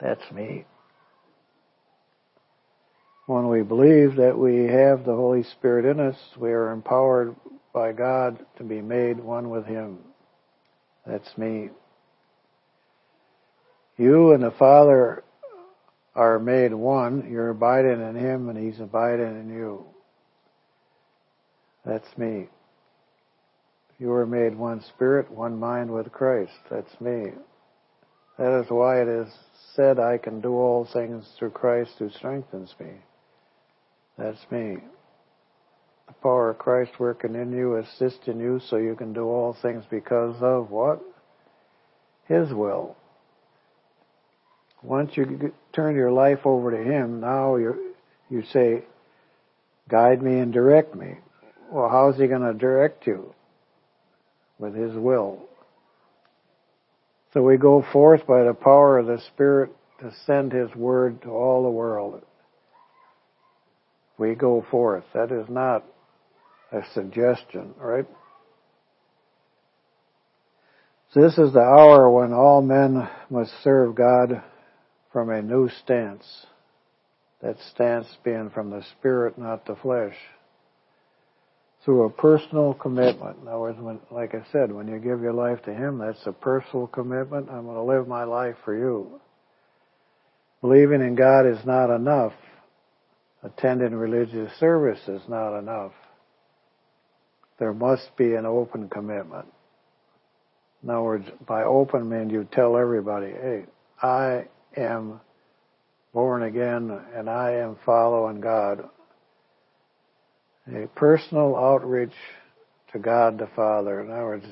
That's 0.00 0.30
me. 0.32 0.64
When 3.26 3.48
we 3.48 3.62
believe 3.62 4.16
that 4.16 4.38
we 4.38 4.66
have 4.66 5.04
the 5.04 5.16
Holy 5.16 5.42
Spirit 5.58 5.86
in 5.86 5.98
us, 5.98 6.16
we 6.38 6.50
are 6.50 6.70
empowered 6.70 7.34
by 7.74 7.92
God 7.92 8.38
to 8.56 8.64
be 8.64 8.80
made 8.80 9.18
one 9.18 9.50
with 9.50 9.66
Him. 9.66 9.98
That's 11.04 11.36
me. 11.36 11.70
You 13.98 14.32
and 14.32 14.42
the 14.42 14.52
Father 14.52 15.24
are 16.14 16.38
made 16.38 16.72
one. 16.72 17.28
You're 17.30 17.50
abiding 17.50 18.00
in 18.00 18.14
Him 18.14 18.48
and 18.48 18.56
He's 18.56 18.80
abiding 18.80 19.40
in 19.40 19.50
you. 19.50 19.84
That's 21.84 22.16
me. 22.16 22.48
You 23.98 24.12
are 24.12 24.26
made 24.26 24.56
one 24.56 24.82
spirit, 24.94 25.30
one 25.30 25.58
mind 25.58 25.90
with 25.90 26.10
Christ. 26.12 26.52
That's 26.70 27.00
me. 27.00 27.32
That 28.38 28.60
is 28.60 28.70
why 28.70 29.02
it 29.02 29.08
is 29.08 29.28
said, 29.74 29.98
I 29.98 30.18
can 30.18 30.40
do 30.40 30.52
all 30.54 30.88
things 30.92 31.26
through 31.38 31.50
Christ 31.50 31.92
who 31.98 32.10
strengthens 32.10 32.74
me. 32.80 32.90
That's 34.16 34.40
me 34.50 34.78
the 36.06 36.12
power 36.14 36.50
of 36.50 36.58
Christ 36.58 36.92
working 36.98 37.34
in 37.34 37.52
you, 37.52 37.76
assisting 37.76 38.40
you 38.40 38.60
so 38.68 38.76
you 38.76 38.94
can 38.94 39.12
do 39.12 39.24
all 39.24 39.56
things 39.60 39.84
because 39.90 40.36
of 40.40 40.70
what? 40.70 41.00
His 42.26 42.52
will. 42.52 42.96
Once 44.82 45.16
you 45.16 45.52
turn 45.72 45.96
your 45.96 46.12
life 46.12 46.40
over 46.44 46.70
to 46.70 46.82
Him, 46.82 47.20
now 47.20 47.56
you 47.56 47.94
you 48.30 48.42
say, 48.52 48.84
guide 49.88 50.22
me 50.22 50.38
and 50.38 50.52
direct 50.52 50.94
me. 50.94 51.18
Well, 51.70 51.88
how's 51.88 52.18
He 52.18 52.26
going 52.26 52.42
to 52.42 52.54
direct 52.54 53.06
you? 53.06 53.34
With 54.58 54.74
His 54.74 54.94
will. 54.94 55.48
So 57.32 57.42
we 57.42 57.56
go 57.56 57.84
forth 57.92 58.26
by 58.26 58.44
the 58.44 58.54
power 58.54 58.98
of 58.98 59.06
the 59.06 59.20
Spirit 59.32 59.70
to 60.00 60.12
send 60.26 60.52
His 60.52 60.74
word 60.74 61.22
to 61.22 61.30
all 61.30 61.62
the 61.62 61.70
world. 61.70 62.22
We 64.16 64.34
go 64.34 64.64
forth. 64.70 65.04
That 65.12 65.32
is 65.32 65.48
not 65.48 65.84
a 66.74 66.82
suggestion, 66.92 67.74
right? 67.78 68.06
So 71.12 71.20
This 71.20 71.38
is 71.38 71.52
the 71.52 71.60
hour 71.60 72.10
when 72.10 72.32
all 72.32 72.60
men 72.60 73.08
must 73.30 73.52
serve 73.62 73.94
God 73.94 74.42
from 75.12 75.30
a 75.30 75.40
new 75.40 75.68
stance. 75.84 76.24
That 77.40 77.56
stance 77.72 78.08
being 78.24 78.50
from 78.50 78.70
the 78.70 78.82
Spirit, 78.98 79.38
not 79.38 79.64
the 79.64 79.76
flesh. 79.76 80.16
Through 81.84 82.06
a 82.06 82.10
personal 82.10 82.74
commitment. 82.74 83.38
In 83.42 83.48
other 83.48 83.58
words, 83.58 83.78
when, 83.78 84.00
like 84.10 84.34
I 84.34 84.42
said, 84.50 84.72
when 84.72 84.88
you 84.88 84.98
give 84.98 85.20
your 85.20 85.34
life 85.34 85.62
to 85.64 85.74
Him, 85.74 85.98
that's 85.98 86.26
a 86.26 86.32
personal 86.32 86.86
commitment. 86.88 87.48
I'm 87.50 87.66
going 87.66 87.76
to 87.76 87.82
live 87.82 88.08
my 88.08 88.24
life 88.24 88.56
for 88.64 88.76
you. 88.76 89.20
Believing 90.62 91.02
in 91.02 91.14
God 91.14 91.46
is 91.46 91.64
not 91.66 91.94
enough. 91.94 92.32
Attending 93.42 93.94
religious 93.94 94.50
service 94.58 95.06
is 95.06 95.20
not 95.28 95.58
enough 95.58 95.92
there 97.58 97.72
must 97.72 98.16
be 98.16 98.34
an 98.34 98.46
open 98.46 98.88
commitment. 98.88 99.46
In 100.82 100.90
other 100.90 101.02
words, 101.02 101.28
by 101.46 101.62
open 101.62 102.08
mean 102.08 102.30
you 102.30 102.46
tell 102.52 102.76
everybody, 102.76 103.30
hey, 103.30 103.64
I 104.02 104.44
am 104.76 105.20
born 106.12 106.42
again 106.42 106.90
and 107.14 107.28
I 107.30 107.52
am 107.52 107.76
following 107.86 108.40
God. 108.40 108.88
A 110.72 110.86
personal 110.94 111.56
outreach 111.56 112.14
to 112.92 112.98
God 112.98 113.38
the 113.38 113.48
Father. 113.54 114.00
In 114.00 114.10
other 114.10 114.24
words, 114.24 114.46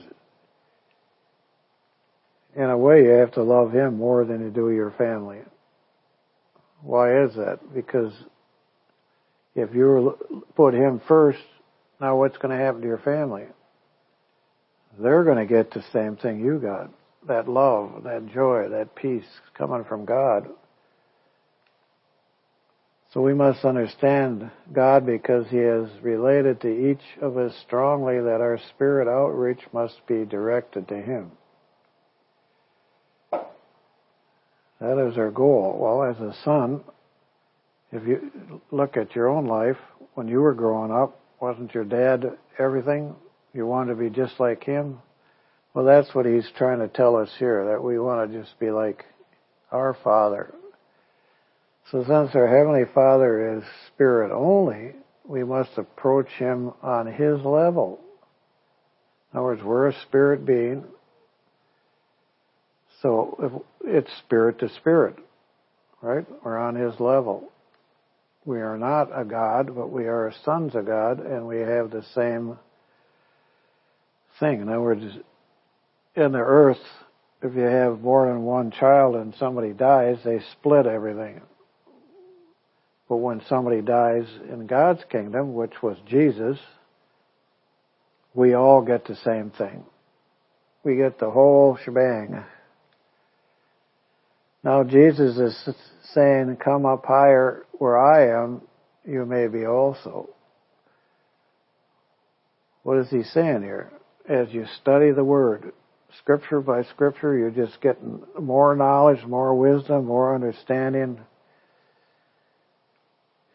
in 2.54 2.64
a 2.64 2.76
way 2.76 3.04
you 3.04 3.10
have 3.10 3.32
to 3.32 3.42
love 3.42 3.72
Him 3.72 3.96
more 3.96 4.24
than 4.24 4.40
you 4.42 4.50
do 4.50 4.70
your 4.70 4.90
family. 4.92 5.38
Why 6.82 7.24
is 7.24 7.34
that? 7.36 7.60
Because 7.74 8.12
If 9.54 9.74
you 9.74 10.18
put 10.56 10.74
Him 10.74 11.00
first, 11.06 11.38
now 12.02 12.16
what's 12.16 12.36
going 12.36 12.56
to 12.56 12.62
happen 12.62 12.80
to 12.80 12.86
your 12.86 12.98
family? 12.98 13.44
They're 14.98 15.24
going 15.24 15.38
to 15.38 15.46
get 15.46 15.70
the 15.70 15.84
same 15.92 16.16
thing 16.16 16.44
you 16.44 16.58
got. 16.58 16.90
That 17.28 17.48
love, 17.48 18.02
that 18.02 18.26
joy, 18.34 18.68
that 18.70 18.96
peace 18.96 19.24
coming 19.56 19.84
from 19.84 20.04
God. 20.04 20.48
So 23.14 23.20
we 23.20 23.34
must 23.34 23.64
understand 23.64 24.50
God 24.72 25.06
because 25.06 25.46
He 25.48 25.58
has 25.58 25.88
related 26.02 26.60
to 26.62 26.90
each 26.90 27.02
of 27.20 27.36
us 27.36 27.54
strongly 27.64 28.18
that 28.18 28.40
our 28.40 28.58
spirit 28.70 29.06
outreach 29.06 29.60
must 29.72 30.04
be 30.08 30.24
directed 30.24 30.88
to 30.88 31.00
Him. 31.00 31.30
That 34.80 34.98
is 35.08 35.16
our 35.16 35.30
goal. 35.30 35.78
Well, 35.78 36.10
as 36.10 36.20
a 36.20 36.36
son, 36.42 36.80
if 37.92 38.04
you 38.08 38.60
look 38.72 38.96
at 38.96 39.14
your 39.14 39.28
own 39.28 39.46
life, 39.46 39.76
when 40.14 40.26
you 40.26 40.40
were 40.40 40.54
growing 40.54 40.90
up, 40.90 41.21
wasn't 41.42 41.74
your 41.74 41.84
dad 41.84 42.24
everything? 42.58 43.16
You 43.52 43.66
wanted 43.66 43.94
to 43.94 44.00
be 44.00 44.10
just 44.10 44.38
like 44.38 44.62
him? 44.62 45.00
Well, 45.74 45.84
that's 45.84 46.14
what 46.14 46.24
he's 46.24 46.48
trying 46.56 46.78
to 46.78 46.88
tell 46.88 47.16
us 47.16 47.30
here, 47.38 47.66
that 47.72 47.82
we 47.82 47.98
want 47.98 48.30
to 48.30 48.38
just 48.40 48.58
be 48.60 48.70
like 48.70 49.04
our 49.72 49.96
Father. 50.04 50.54
So 51.90 52.04
since 52.04 52.34
our 52.34 52.46
Heavenly 52.46 52.84
Father 52.94 53.58
is 53.58 53.64
Spirit 53.88 54.30
only, 54.32 54.92
we 55.26 55.42
must 55.42 55.76
approach 55.76 56.28
Him 56.38 56.72
on 56.82 57.06
His 57.06 57.40
level. 57.40 57.98
In 59.32 59.38
other 59.38 59.46
words, 59.46 59.62
we're 59.64 59.88
a 59.88 60.00
Spirit 60.02 60.46
being, 60.46 60.84
so 63.00 63.64
it's 63.84 64.10
Spirit 64.18 64.60
to 64.60 64.68
Spirit, 64.76 65.16
right? 66.02 66.24
We're 66.44 66.58
on 66.58 66.76
His 66.76 67.00
level. 67.00 67.50
We 68.44 68.60
are 68.60 68.76
not 68.76 69.08
a 69.14 69.24
God, 69.24 69.74
but 69.74 69.90
we 69.90 70.06
are 70.06 70.32
sons 70.44 70.74
of 70.74 70.86
God, 70.86 71.20
and 71.20 71.46
we 71.46 71.60
have 71.60 71.90
the 71.90 72.04
same 72.14 72.58
thing. 74.40 74.60
In 74.60 74.68
other 74.68 74.80
words, 74.80 75.04
in 76.16 76.32
the 76.32 76.38
earth, 76.38 76.80
if 77.40 77.54
you 77.54 77.62
have 77.62 78.00
more 78.00 78.26
than 78.26 78.42
one 78.42 78.70
child 78.70 79.16
and 79.16 79.34
somebody 79.38 79.72
dies, 79.72 80.18
they 80.24 80.40
split 80.58 80.86
everything. 80.86 81.40
But 83.08 83.16
when 83.16 83.42
somebody 83.48 83.80
dies 83.80 84.26
in 84.50 84.66
God's 84.66 85.04
kingdom, 85.10 85.54
which 85.54 85.82
was 85.82 85.96
Jesus, 86.06 86.58
we 88.34 88.54
all 88.54 88.82
get 88.82 89.04
the 89.04 89.16
same 89.16 89.50
thing. 89.50 89.84
We 90.82 90.96
get 90.96 91.18
the 91.18 91.30
whole 91.30 91.78
shebang. 91.84 92.42
Now 94.64 94.84
Jesus 94.84 95.38
is 95.38 95.74
saying, 96.14 96.56
come 96.62 96.86
up 96.86 97.04
higher 97.04 97.64
where 97.72 97.98
I 97.98 98.42
am, 98.42 98.62
you 99.04 99.26
may 99.26 99.48
be 99.48 99.66
also. 99.66 100.30
What 102.84 102.98
is 102.98 103.10
he 103.10 103.22
saying 103.22 103.62
here? 103.62 103.92
As 104.28 104.48
you 104.50 104.66
study 104.80 105.10
the 105.10 105.24
Word, 105.24 105.72
scripture 106.18 106.60
by 106.60 106.84
scripture, 106.84 107.36
you're 107.36 107.50
just 107.50 107.80
getting 107.80 108.22
more 108.40 108.76
knowledge, 108.76 109.24
more 109.24 109.54
wisdom, 109.54 110.06
more 110.06 110.34
understanding, 110.34 111.20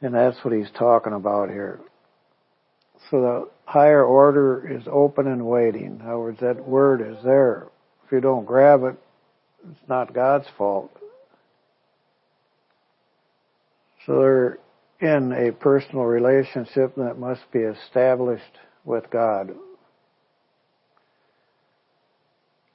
and 0.01 0.13
that's 0.13 0.37
what 0.43 0.53
he's 0.53 0.69
talking 0.77 1.13
about 1.13 1.49
here. 1.49 1.79
So 3.09 3.21
the 3.21 3.49
higher 3.65 4.03
order 4.03 4.77
is 4.77 4.83
open 4.91 5.27
and 5.27 5.45
waiting. 5.45 5.99
In 5.99 6.01
other 6.01 6.19
words, 6.19 6.39
that 6.41 6.67
word 6.67 7.01
is 7.01 7.23
there. 7.23 7.67
If 8.05 8.11
you 8.11 8.19
don't 8.19 8.45
grab 8.45 8.83
it, 8.83 8.95
it's 9.63 9.89
not 9.89 10.13
God's 10.13 10.47
fault. 10.57 10.91
So 14.05 14.19
they're 14.19 14.59
in 14.99 15.31
a 15.33 15.51
personal 15.51 16.05
relationship 16.05 16.95
that 16.95 17.19
must 17.19 17.41
be 17.51 17.59
established 17.59 18.43
with 18.85 19.09
God. 19.09 19.51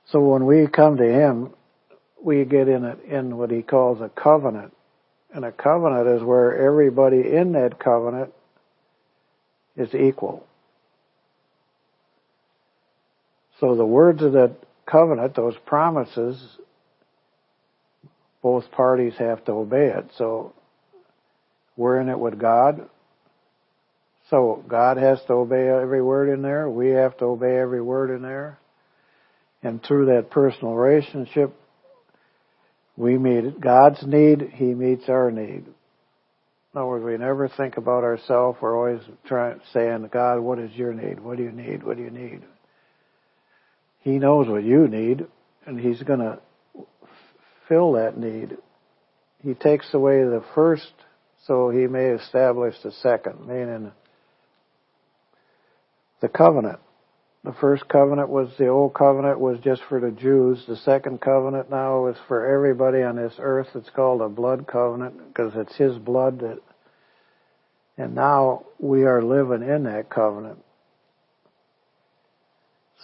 So 0.07 0.21
when 0.21 0.45
we 0.45 0.67
come 0.67 0.99
to 0.99 1.05
Him, 1.05 1.55
we 2.23 2.45
get 2.45 2.69
in 2.69 2.85
it 2.85 3.03
in 3.05 3.37
what 3.37 3.51
He 3.51 3.63
calls 3.63 4.01
a 4.01 4.11
covenant. 4.11 4.75
And 5.35 5.45
a 5.45 5.53
covenant 5.53 6.07
is 6.07 6.23
where 6.23 6.67
everybody 6.67 7.35
in 7.35 7.53
that 7.53 7.79
covenant 7.79 8.33
is 9.77 9.95
equal. 9.95 10.47
So 13.59 13.75
the 13.75 13.87
words 13.87 14.23
of 14.23 14.33
that 14.33 14.57
covenant, 14.85 15.35
those 15.35 15.57
promises, 15.65 16.59
both 18.43 18.71
parties 18.73 19.15
have 19.19 19.45
to 19.45 19.53
obey 19.53 19.93
it. 19.97 20.11
So 20.19 20.53
we're 21.77 22.01
in 22.01 22.09
it 22.09 22.19
with 22.19 22.39
God. 22.39 22.89
So 24.31 24.65
God 24.67 24.97
has 24.97 25.21
to 25.27 25.35
obey 25.35 25.69
every 25.69 26.03
word 26.03 26.33
in 26.33 26.43
there. 26.43 26.69
We 26.69 26.91
have 26.91 27.17
to 27.19 27.27
obey 27.27 27.57
every 27.57 27.83
word 27.83 28.15
in 28.15 28.23
there. 28.23 28.59
And 29.63 29.83
through 29.83 30.07
that 30.07 30.31
personal 30.31 30.75
relationship, 30.75 31.55
we 32.97 33.17
meet 33.17 33.61
God's 33.61 34.05
need, 34.07 34.51
He 34.55 34.75
meets 34.75 35.09
our 35.09 35.31
need. 35.31 35.65
In 36.75 36.79
other 36.79 36.87
words, 36.87 37.05
we 37.05 37.17
never 37.19 37.49
think 37.49 37.77
about 37.77 38.03
ourselves. 38.03 38.59
We're 38.61 38.77
always 38.77 39.03
trying, 39.27 39.61
saying, 39.73 40.09
God, 40.13 40.41
what 40.41 40.59
is 40.59 40.73
your 40.73 40.95
need? 40.95 41.21
What 41.21 41.37
do 41.37 41.43
you 41.43 41.53
need? 41.53 41.83
What 41.83 41.97
do 41.97 42.03
you 42.03 42.11
need? 42.11 42.43
He 44.01 44.19
knows 44.19 44.49
what 44.49 44.65
you 44.65 44.89
need, 44.89 45.27
and 45.67 45.79
He's 45.79 46.03
going 46.03 46.21
to 46.21 46.39
fill 47.73 47.93
that 47.93 48.19
need. 48.19 48.59
He 49.43 49.55
takes 49.55 49.95
away 49.95 50.19
the 50.25 50.45
first 50.55 50.93
so 51.47 51.71
He 51.71 51.87
may 51.87 52.07
establish 52.07 52.77
the 52.83 52.93
second, 52.93 53.47
meaning 53.49 53.91
the 56.21 56.29
covenant. 56.29 56.79
The 57.45 57.55
first 57.55 57.89
covenant 57.89 58.29
was 58.29 58.51
the 58.57 58.69
old 58.69 58.95
covenant 58.95 59.41
was 59.41 59.59
just 59.65 59.83
for 59.89 59.99
the 59.99 60.13
Jews. 60.13 60.63
The 60.69 60.77
second 60.77 61.21
covenant 61.21 61.69
now 61.71 62.07
is 62.07 62.17
for 62.29 62.47
everybody 62.47 63.03
on 63.03 63.17
this 63.17 63.35
earth. 63.41 63.69
It's 63.75 63.91
called 63.91 64.21
a 64.21 64.29
blood 64.29 64.69
covenant 64.69 65.17
because 65.29 65.53
it's 65.57 65.75
His 65.77 65.99
blood 65.99 66.39
that, 66.41 66.61
and 67.99 68.15
now 68.15 68.67
we 68.79 69.03
are 69.03 69.21
living 69.21 69.69
in 69.69 69.83
that 69.85 70.09
covenant. 70.09 70.59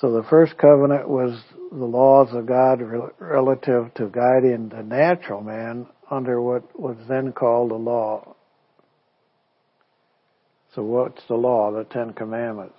So 0.00 0.12
the 0.12 0.22
first 0.30 0.56
covenant 0.58 1.08
was 1.08 1.42
the 1.72 1.84
laws 1.84 2.28
of 2.32 2.46
God 2.46 2.80
relative 3.18 3.92
to 3.94 4.06
guiding 4.06 4.68
the 4.68 4.82
natural 4.82 5.40
man 5.40 5.88
under 6.08 6.40
what 6.40 6.78
was 6.78 6.96
then 7.08 7.32
called 7.32 7.72
the 7.72 7.74
law. 7.74 8.37
So 10.74 10.82
what's 10.82 11.20
the 11.26 11.34
law? 11.34 11.72
The 11.72 11.82
Ten 11.84 12.12
Commandments. 12.12 12.78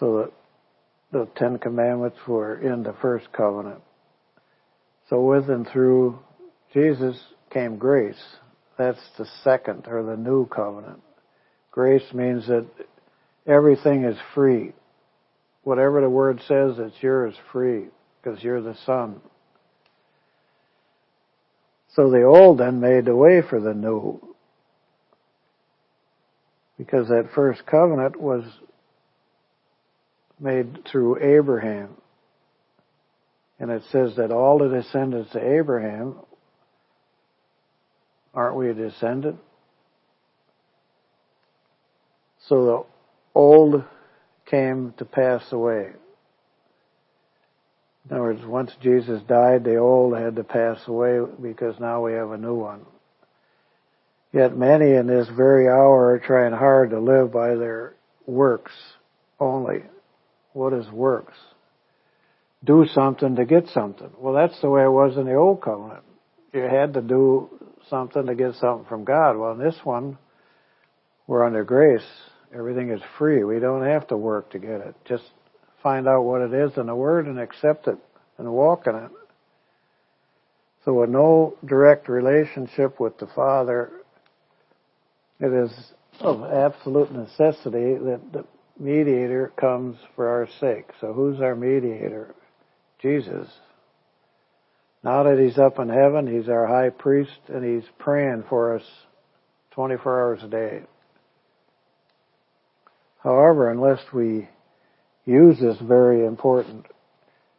So 0.00 0.18
that 0.18 0.32
the 1.12 1.28
Ten 1.36 1.58
Commandments 1.58 2.18
were 2.26 2.58
in 2.58 2.82
the 2.82 2.94
first 3.00 3.32
covenant. 3.32 3.82
So 5.08 5.20
with 5.20 5.48
and 5.48 5.68
through 5.68 6.18
Jesus 6.74 7.16
came 7.50 7.76
grace. 7.76 8.20
That's 8.76 8.98
the 9.16 9.26
second 9.44 9.86
or 9.86 10.02
the 10.02 10.16
new 10.16 10.46
covenant. 10.46 11.00
Grace 11.70 12.12
means 12.12 12.48
that 12.48 12.66
everything 13.46 14.04
is 14.04 14.16
free. 14.34 14.72
Whatever 15.66 16.00
the 16.00 16.08
word 16.08 16.40
says, 16.46 16.78
it's 16.78 17.02
yours 17.02 17.34
free 17.50 17.86
because 18.22 18.40
you're 18.40 18.60
the 18.60 18.76
son. 18.86 19.20
So 21.88 22.08
the 22.08 22.22
old 22.22 22.58
then 22.58 22.78
made 22.78 23.06
the 23.06 23.16
way 23.16 23.42
for 23.42 23.58
the 23.58 23.74
new. 23.74 24.36
Because 26.78 27.08
that 27.08 27.30
first 27.34 27.66
covenant 27.66 28.14
was 28.14 28.44
made 30.38 30.86
through 30.88 31.20
Abraham. 31.20 31.96
And 33.58 33.68
it 33.72 33.82
says 33.90 34.14
that 34.18 34.30
all 34.30 34.60
the 34.60 34.68
descendants 34.68 35.34
of 35.34 35.42
Abraham, 35.42 36.14
aren't 38.32 38.54
we 38.54 38.70
a 38.70 38.74
descendant? 38.74 39.40
So 42.46 42.64
the 42.66 42.84
old 43.34 43.82
came 44.46 44.94
to 44.98 45.04
pass 45.04 45.42
away. 45.52 45.90
In 48.08 48.16
other 48.16 48.22
words, 48.22 48.44
once 48.46 48.70
Jesus 48.82 49.20
died, 49.28 49.64
the 49.64 49.76
old 49.76 50.16
had 50.16 50.36
to 50.36 50.44
pass 50.44 50.78
away 50.86 51.20
because 51.42 51.74
now 51.80 52.04
we 52.04 52.12
have 52.12 52.30
a 52.30 52.38
new 52.38 52.54
one. 52.54 52.86
Yet 54.32 54.56
many 54.56 54.92
in 54.92 55.06
this 55.06 55.28
very 55.36 55.66
hour 55.66 56.12
are 56.12 56.18
trying 56.18 56.52
hard 56.52 56.90
to 56.90 57.00
live 57.00 57.32
by 57.32 57.54
their 57.54 57.94
works 58.26 58.72
only. 59.40 59.82
What 60.52 60.72
is 60.72 60.88
works? 60.90 61.34
Do 62.64 62.86
something 62.92 63.36
to 63.36 63.44
get 63.44 63.68
something. 63.68 64.10
Well, 64.18 64.34
that's 64.34 64.60
the 64.60 64.70
way 64.70 64.84
it 64.84 64.90
was 64.90 65.16
in 65.16 65.26
the 65.26 65.34
old 65.34 65.62
covenant. 65.62 66.02
You 66.52 66.62
had 66.62 66.94
to 66.94 67.02
do 67.02 67.50
something 67.90 68.26
to 68.26 68.34
get 68.34 68.54
something 68.54 68.86
from 68.88 69.04
God. 69.04 69.36
Well, 69.36 69.52
in 69.52 69.58
this 69.58 69.78
one, 69.84 70.18
we're 71.26 71.44
under 71.44 71.64
grace. 71.64 72.06
Everything 72.54 72.90
is 72.90 73.00
free. 73.18 73.44
We 73.44 73.58
don't 73.58 73.84
have 73.84 74.06
to 74.08 74.16
work 74.16 74.50
to 74.50 74.58
get 74.58 74.80
it. 74.80 74.94
Just 75.04 75.24
find 75.82 76.08
out 76.08 76.22
what 76.22 76.40
it 76.40 76.52
is 76.52 76.76
in 76.76 76.86
the 76.86 76.94
Word 76.94 77.26
and 77.26 77.38
accept 77.38 77.86
it 77.88 77.98
and 78.38 78.52
walk 78.52 78.86
in 78.86 78.94
it. 78.94 79.10
So 80.84 80.94
with 81.00 81.10
no 81.10 81.56
direct 81.64 82.08
relationship 82.08 83.00
with 83.00 83.18
the 83.18 83.26
Father, 83.34 83.90
it 85.40 85.52
is 85.52 85.72
of 86.20 86.44
absolute 86.44 87.12
necessity 87.12 87.94
that 87.94 88.20
the 88.32 88.44
mediator 88.78 89.52
comes 89.56 89.96
for 90.14 90.28
our 90.28 90.48
sake. 90.60 90.86
So 91.00 91.12
who's 91.12 91.40
our 91.40 91.54
mediator? 91.54 92.34
Jesus. 93.00 93.48
Now 95.02 95.24
that 95.24 95.38
he's 95.38 95.58
up 95.58 95.78
in 95.78 95.88
heaven, 95.88 96.26
he's 96.26 96.48
our 96.48 96.66
high 96.66 96.90
priest 96.90 97.38
and 97.48 97.64
he's 97.64 97.88
praying 97.98 98.44
for 98.48 98.76
us 98.76 98.82
24 99.72 100.20
hours 100.20 100.42
a 100.42 100.48
day. 100.48 100.82
However, 103.26 103.72
unless 103.72 103.98
we 104.12 104.48
use 105.24 105.58
this 105.58 105.78
very 105.82 106.24
important 106.24 106.86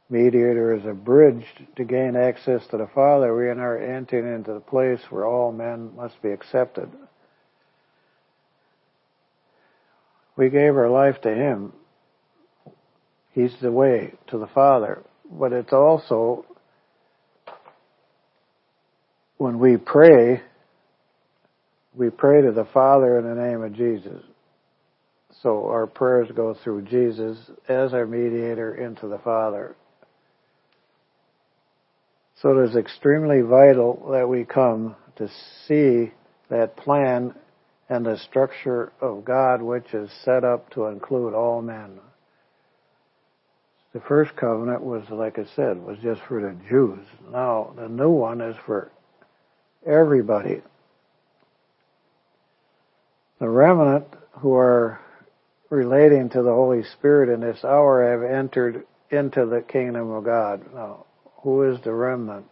mediator 0.09 0.73
as 0.73 0.85
a 0.85 0.93
bridge 0.93 1.43
to 1.75 1.83
gain 1.83 2.15
access 2.15 2.65
to 2.67 2.77
the 2.77 2.87
Father, 2.95 3.35
we 3.35 3.47
are 3.47 3.77
entering 3.77 4.33
into 4.33 4.53
the 4.53 4.61
place 4.61 5.01
where 5.09 5.25
all 5.25 5.51
men 5.51 5.93
must 5.93 6.21
be 6.21 6.29
accepted. 6.29 6.89
We 10.37 10.49
gave 10.49 10.77
our 10.77 10.89
life 10.89 11.19
to 11.23 11.35
Him. 11.35 11.73
He's 13.33 13.53
the 13.61 13.69
way 13.69 14.13
to 14.27 14.37
the 14.37 14.47
Father. 14.47 15.03
But 15.29 15.51
it's 15.51 15.73
also, 15.73 16.45
when 19.35 19.59
we 19.59 19.75
pray, 19.75 20.43
we 21.93 22.09
pray 22.09 22.43
to 22.43 22.53
the 22.53 22.69
Father 22.73 23.19
in 23.19 23.25
the 23.25 23.35
name 23.35 23.61
of 23.63 23.73
Jesus. 23.73 24.23
So 25.43 25.67
our 25.67 25.85
prayers 25.85 26.29
go 26.35 26.55
through 26.63 26.83
Jesus 26.83 27.37
as 27.67 27.93
our 27.93 28.05
mediator 28.07 28.73
into 28.75 29.07
the 29.07 29.19
Father. 29.19 29.75
So 32.41 32.57
it 32.57 32.69
is 32.69 32.75
extremely 32.75 33.41
vital 33.41 34.09
that 34.11 34.27
we 34.27 34.45
come 34.45 34.95
to 35.17 35.29
see 35.67 36.11
that 36.49 36.77
plan 36.77 37.33
and 37.89 38.05
the 38.05 38.17
structure 38.17 38.91
of 39.01 39.25
God 39.25 39.61
which 39.61 39.93
is 39.93 40.09
set 40.23 40.43
up 40.43 40.69
to 40.71 40.85
include 40.85 41.33
all 41.33 41.61
men. 41.61 41.99
The 43.93 44.01
first 44.01 44.35
covenant 44.35 44.83
was, 44.83 45.03
like 45.09 45.39
I 45.39 45.45
said, 45.55 45.77
was 45.83 45.97
just 46.03 46.21
for 46.27 46.41
the 46.41 46.55
Jews. 46.69 47.05
Now, 47.31 47.73
the 47.75 47.87
new 47.87 48.11
one 48.11 48.41
is 48.41 48.55
for 48.65 48.91
everybody. 49.85 50.61
The 53.39 53.49
remnant 53.49 54.05
who 54.33 54.53
are 54.53 54.99
relating 55.69 56.29
to 56.29 56.41
the 56.41 56.53
Holy 56.53 56.83
Spirit 56.97 57.33
in 57.33 57.41
this 57.41 57.63
hour 57.63 58.11
have 58.11 58.29
entered 58.29 58.85
into 59.09 59.45
the 59.45 59.61
kingdom 59.61 60.11
of 60.11 60.23
God. 60.23 60.61
Now, 60.73 61.05
who 61.41 61.71
is 61.71 61.79
the 61.83 61.93
remnant? 61.93 62.45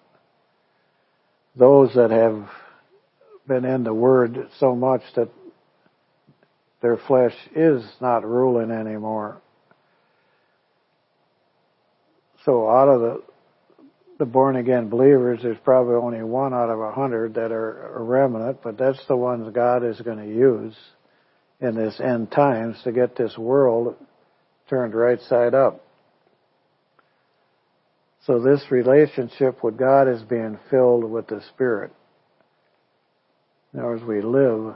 Those 1.55 1.93
that 1.95 2.11
have 2.11 2.49
been 3.47 3.65
in 3.65 3.83
the 3.83 3.93
Word 3.93 4.49
so 4.59 4.75
much 4.75 5.01
that 5.15 5.29
their 6.81 6.97
flesh 6.97 7.35
is 7.55 7.83
not 8.01 8.25
ruling 8.25 8.71
anymore. 8.71 9.41
So 12.43 12.69
out 12.69 12.89
of 12.89 13.01
the 13.01 13.23
the 14.17 14.25
born 14.25 14.55
again 14.55 14.87
believers, 14.87 15.39
there's 15.43 15.57
probably 15.63 15.95
only 15.95 16.23
one 16.23 16.53
out 16.53 16.69
of 16.69 16.79
a 16.79 16.91
hundred 16.91 17.33
that 17.33 17.51
are 17.51 17.97
a 17.97 18.01
remnant, 18.01 18.59
but 18.63 18.77
that's 18.77 19.05
the 19.07 19.15
ones 19.15 19.53
God 19.53 19.83
is 19.83 19.99
going 19.99 20.19
to 20.19 20.27
use 20.27 20.73
in 21.65 21.75
this 21.75 21.99
end 21.99 22.31
times 22.31 22.77
to 22.83 22.91
get 22.91 23.15
this 23.15 23.37
world 23.37 23.95
turned 24.69 24.93
right 24.93 25.19
side 25.21 25.53
up. 25.53 25.81
So 28.25 28.39
this 28.39 28.63
relationship 28.71 29.63
with 29.63 29.77
God 29.77 30.07
is 30.07 30.21
being 30.23 30.57
filled 30.69 31.03
with 31.03 31.27
the 31.27 31.41
Spirit. 31.53 31.91
In 33.73 33.79
other 33.79 33.89
words, 33.89 34.03
we 34.03 34.21
live 34.21 34.75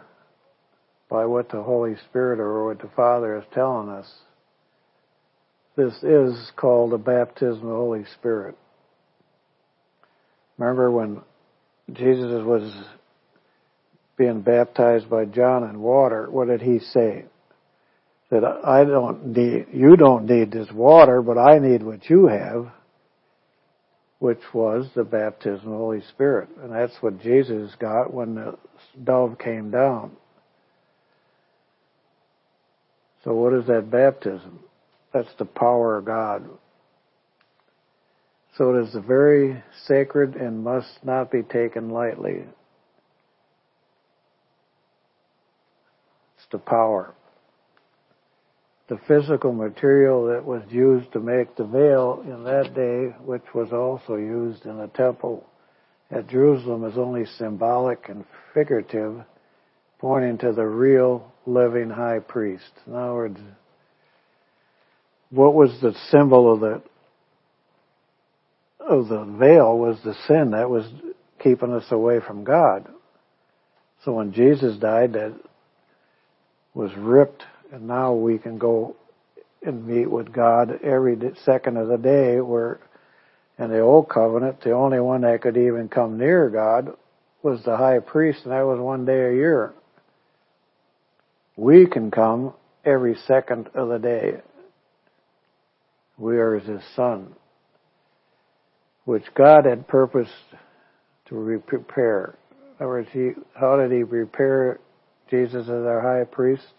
by 1.09 1.25
what 1.25 1.49
the 1.49 1.63
Holy 1.63 1.95
Spirit 2.09 2.39
or 2.39 2.67
what 2.67 2.79
the 2.79 2.89
Father 2.95 3.37
is 3.37 3.45
telling 3.53 3.89
us. 3.89 4.07
This 5.75 5.93
is 6.03 6.51
called 6.57 6.91
the 6.91 6.97
baptism 6.97 7.61
of 7.61 7.69
the 7.69 7.75
Holy 7.75 8.05
Spirit. 8.19 8.55
Remember 10.57 10.91
when 10.91 11.21
Jesus 11.93 12.43
was 12.45 12.71
being 14.19 14.41
baptized 14.41 15.09
by 15.09 15.23
John 15.23 15.63
in 15.63 15.79
water, 15.79 16.29
what 16.29 16.49
did 16.49 16.61
he 16.61 16.79
say? 16.79 17.23
That 18.29 18.43
I 18.43 18.83
don't 18.83 19.27
need, 19.27 19.67
you 19.73 19.95
don't 19.95 20.25
need 20.25 20.51
this 20.51 20.69
water, 20.71 21.21
but 21.21 21.37
I 21.37 21.57
need 21.57 21.81
what 21.81 22.09
you 22.09 22.27
have, 22.27 22.67
which 24.19 24.41
was 24.53 24.87
the 24.93 25.05
baptism 25.05 25.65
of 25.65 25.71
the 25.71 25.77
Holy 25.77 26.01
Spirit. 26.09 26.49
And 26.61 26.71
that's 26.71 26.97
what 26.99 27.21
Jesus 27.21 27.73
got 27.79 28.13
when 28.13 28.35
the 28.35 28.57
dove 29.01 29.37
came 29.39 29.71
down. 29.71 30.11
So 33.23 33.33
what 33.33 33.53
is 33.53 33.65
that 33.67 33.89
baptism? 33.89 34.59
That's 35.13 35.33
the 35.39 35.45
power 35.45 35.97
of 35.97 36.05
God. 36.05 36.43
So 38.57 38.75
it 38.75 38.83
is 38.83 38.95
very 39.07 39.63
sacred 39.85 40.35
and 40.35 40.63
must 40.63 41.03
not 41.03 41.31
be 41.31 41.41
taken 41.41 41.89
lightly. 41.89 42.43
The 46.51 46.57
power. 46.57 47.13
The 48.87 48.99
physical 49.07 49.53
material 49.53 50.27
that 50.27 50.43
was 50.43 50.63
used 50.69 51.13
to 51.13 51.19
make 51.19 51.55
the 51.55 51.65
veil 51.65 52.23
in 52.25 52.43
that 52.45 52.73
day, 52.73 53.15
which 53.23 53.43
was 53.53 53.71
also 53.71 54.15
used 54.15 54.65
in 54.65 54.77
the 54.77 54.87
temple 54.87 55.45
at 56.09 56.27
Jerusalem, 56.27 56.85
is 56.85 56.97
only 56.97 57.25
symbolic 57.37 58.09
and 58.09 58.25
figurative, 58.53 59.21
pointing 59.99 60.39
to 60.39 60.53
the 60.53 60.65
real 60.65 61.31
living 61.45 61.91
high 61.91 62.19
priest. 62.19 62.71
In 62.87 62.95
other 62.95 63.13
words, 63.13 63.39
what 65.29 65.53
was 65.53 65.69
the 65.81 65.93
symbol 66.09 66.51
of 66.51 66.59
the 66.59 66.81
of 68.79 69.07
the 69.07 69.23
veil 69.23 69.77
was 69.77 69.99
the 70.03 70.15
sin 70.27 70.51
that 70.51 70.69
was 70.69 70.83
keeping 71.43 71.71
us 71.71 71.85
away 71.91 72.19
from 72.25 72.43
God. 72.43 72.87
So 74.03 74.13
when 74.13 74.33
Jesus 74.33 74.77
died, 74.77 75.13
that 75.13 75.39
was 76.73 76.91
ripped, 76.95 77.43
and 77.71 77.87
now 77.87 78.13
we 78.13 78.37
can 78.37 78.57
go 78.57 78.95
and 79.61 79.85
meet 79.85 80.09
with 80.09 80.31
God 80.31 80.79
every 80.83 81.17
second 81.43 81.77
of 81.77 81.87
the 81.87 81.97
day. 81.97 82.39
Where 82.39 82.79
in 83.57 83.69
the 83.69 83.79
old 83.79 84.09
covenant, 84.09 84.61
the 84.61 84.71
only 84.71 84.99
one 84.99 85.21
that 85.21 85.41
could 85.41 85.57
even 85.57 85.89
come 85.89 86.17
near 86.17 86.49
God 86.49 86.95
was 87.43 87.61
the 87.63 87.75
high 87.75 87.99
priest, 87.99 88.41
and 88.43 88.53
that 88.53 88.65
was 88.65 88.79
one 88.79 89.05
day 89.05 89.29
a 89.29 89.33
year. 89.33 89.73
We 91.55 91.87
can 91.87 92.09
come 92.09 92.53
every 92.85 93.15
second 93.27 93.69
of 93.75 93.89
the 93.89 93.99
day. 93.99 94.41
We 96.17 96.37
are 96.37 96.57
his 96.59 96.81
son, 96.95 97.35
which 99.05 99.23
God 99.35 99.65
had 99.65 99.87
purposed 99.87 100.31
to 101.27 101.63
prepare. 101.67 102.35
In 102.51 102.75
other 102.77 102.87
words, 102.87 103.09
he, 103.11 103.31
how 103.53 103.77
did 103.77 103.91
he 103.91 104.03
prepare 104.03 104.79
Jesus 105.29 105.63
as 105.63 105.69
our 105.69 106.01
high 106.01 106.25
priest. 106.25 106.73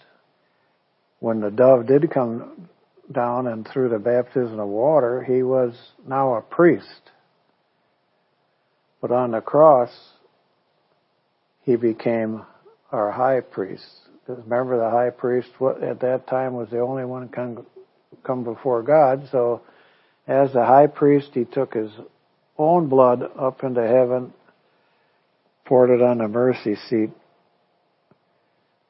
When 1.20 1.40
the 1.40 1.51
dove 1.51 1.86
did 1.86 2.11
come 2.11 2.68
down 3.12 3.46
and 3.46 3.66
through 3.66 3.90
the 3.90 3.98
baptism 3.98 4.59
of 4.59 4.68
water, 4.68 5.22
he 5.22 5.42
was 5.42 5.74
now 6.07 6.34
a 6.34 6.40
priest. 6.40 7.11
But 9.01 9.11
on 9.11 9.32
the 9.32 9.40
cross, 9.40 9.90
he 11.62 11.76
became 11.76 12.42
our 12.92 13.11
high 13.11 13.40
priest. 13.40 13.84
Remember, 14.26 14.78
the 14.78 14.90
high 14.90 15.11
priest 15.11 15.48
at 15.82 16.01
that 16.01 16.26
time 16.28 16.55
was 16.55 16.68
the 16.70 16.80
only 16.80 17.05
one 17.05 17.28
can 17.28 17.64
come 18.24 18.44
before 18.44 18.82
God. 18.82 19.28
So, 19.32 19.62
as 20.26 20.53
the 20.53 20.64
high 20.64 20.86
priest, 20.86 21.30
he 21.34 21.44
took 21.44 21.74
his 21.74 21.90
own 22.59 22.88
blood 22.88 23.22
up 23.38 23.64
into 23.64 23.86
heaven, 23.86 24.32
poured 25.64 25.90
it 25.90 26.03
on 26.03 26.18
the 26.18 26.28
mercy 26.28 26.76
seat, 26.88 27.11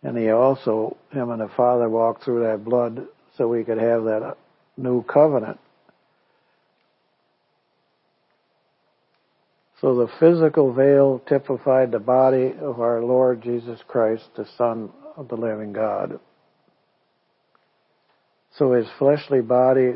and 0.03 0.17
he 0.17 0.31
also, 0.31 0.97
him 1.11 1.31
and 1.31 1.41
the 1.41 1.51
Father 1.57 1.89
walked 1.89 2.25
through 2.25 2.45
that 2.45 2.65
blood 2.65 3.07
so 3.37 3.49
we 3.49 3.65
could 3.65 3.79
have 3.79 4.05
that 4.05 4.23
uh, 4.23 4.35
new 4.77 5.03
covenant. 5.03 5.59
So 9.81 9.95
the 9.95 10.09
physical 10.19 10.73
veil 10.73 11.23
typified 11.27 11.91
the 11.91 11.99
body 11.99 12.53
of 12.61 12.81
our 12.81 13.03
Lord 13.03 13.43
Jesus 13.43 13.81
Christ, 13.87 14.25
the 14.37 14.47
Son 14.57 14.91
of 15.17 15.29
the 15.29 15.37
living 15.37 15.73
God. 15.73 16.21
So 18.57 18.73
his 18.73 18.87
fleshly 18.99 19.41
body 19.41 19.95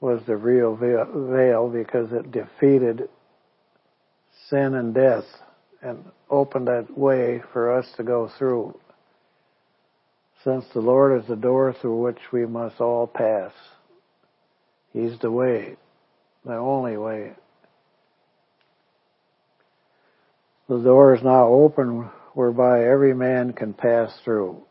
was 0.00 0.22
the 0.26 0.36
real 0.36 0.76
veil 0.76 1.68
because 1.68 2.10
it 2.12 2.32
defeated 2.32 3.08
sin 4.48 4.74
and 4.74 4.94
death 4.94 5.24
and 5.82 6.04
opened 6.28 6.68
that 6.68 6.96
way 6.96 7.42
for 7.52 7.76
us 7.76 7.86
to 7.96 8.02
go 8.02 8.30
through. 8.38 8.78
Since 10.44 10.64
the 10.72 10.80
Lord 10.80 11.20
is 11.20 11.28
the 11.28 11.36
door 11.36 11.74
through 11.80 12.02
which 12.02 12.18
we 12.32 12.46
must 12.46 12.80
all 12.80 13.06
pass. 13.06 13.52
He's 14.92 15.18
the 15.20 15.30
way, 15.30 15.76
the 16.44 16.54
only 16.54 16.96
way. 16.96 17.32
The 20.68 20.78
door 20.78 21.14
is 21.14 21.22
now 21.22 21.48
open 21.48 22.10
whereby 22.34 22.84
every 22.84 23.14
man 23.14 23.52
can 23.52 23.74
pass 23.74 24.12
through. 24.24 24.62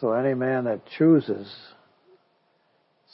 So 0.00 0.12
any 0.12 0.34
man 0.34 0.64
that 0.64 0.80
chooses 0.96 1.48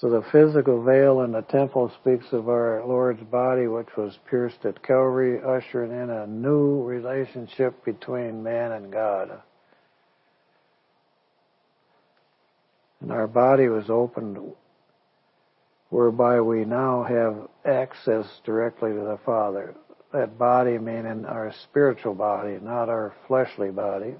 so 0.04 0.10
the 0.10 0.30
physical 0.30 0.82
veil 0.82 1.22
in 1.22 1.32
the 1.32 1.40
temple 1.40 1.90
speaks 2.02 2.26
of 2.32 2.50
our 2.50 2.84
Lord's 2.86 3.22
body, 3.22 3.68
which 3.68 3.88
was 3.96 4.18
pierced 4.28 4.66
at 4.66 4.82
Calvary, 4.82 5.40
ushering 5.42 5.92
in 5.92 6.10
a 6.10 6.26
new 6.26 6.82
relationship 6.82 7.82
between 7.86 8.42
man 8.42 8.72
and 8.72 8.92
God. 8.92 9.30
And 13.00 13.12
our 13.12 13.26
body 13.26 13.68
was 13.68 13.88
opened 13.88 14.36
whereby 15.88 16.38
we 16.42 16.66
now 16.66 17.04
have 17.04 17.48
access 17.64 18.26
directly 18.44 18.90
to 18.90 19.00
the 19.00 19.18
Father. 19.24 19.74
That 20.12 20.36
body 20.36 20.76
meaning 20.76 21.24
our 21.24 21.50
spiritual 21.62 22.14
body, 22.14 22.58
not 22.60 22.90
our 22.90 23.14
fleshly 23.26 23.70
body. 23.70 24.16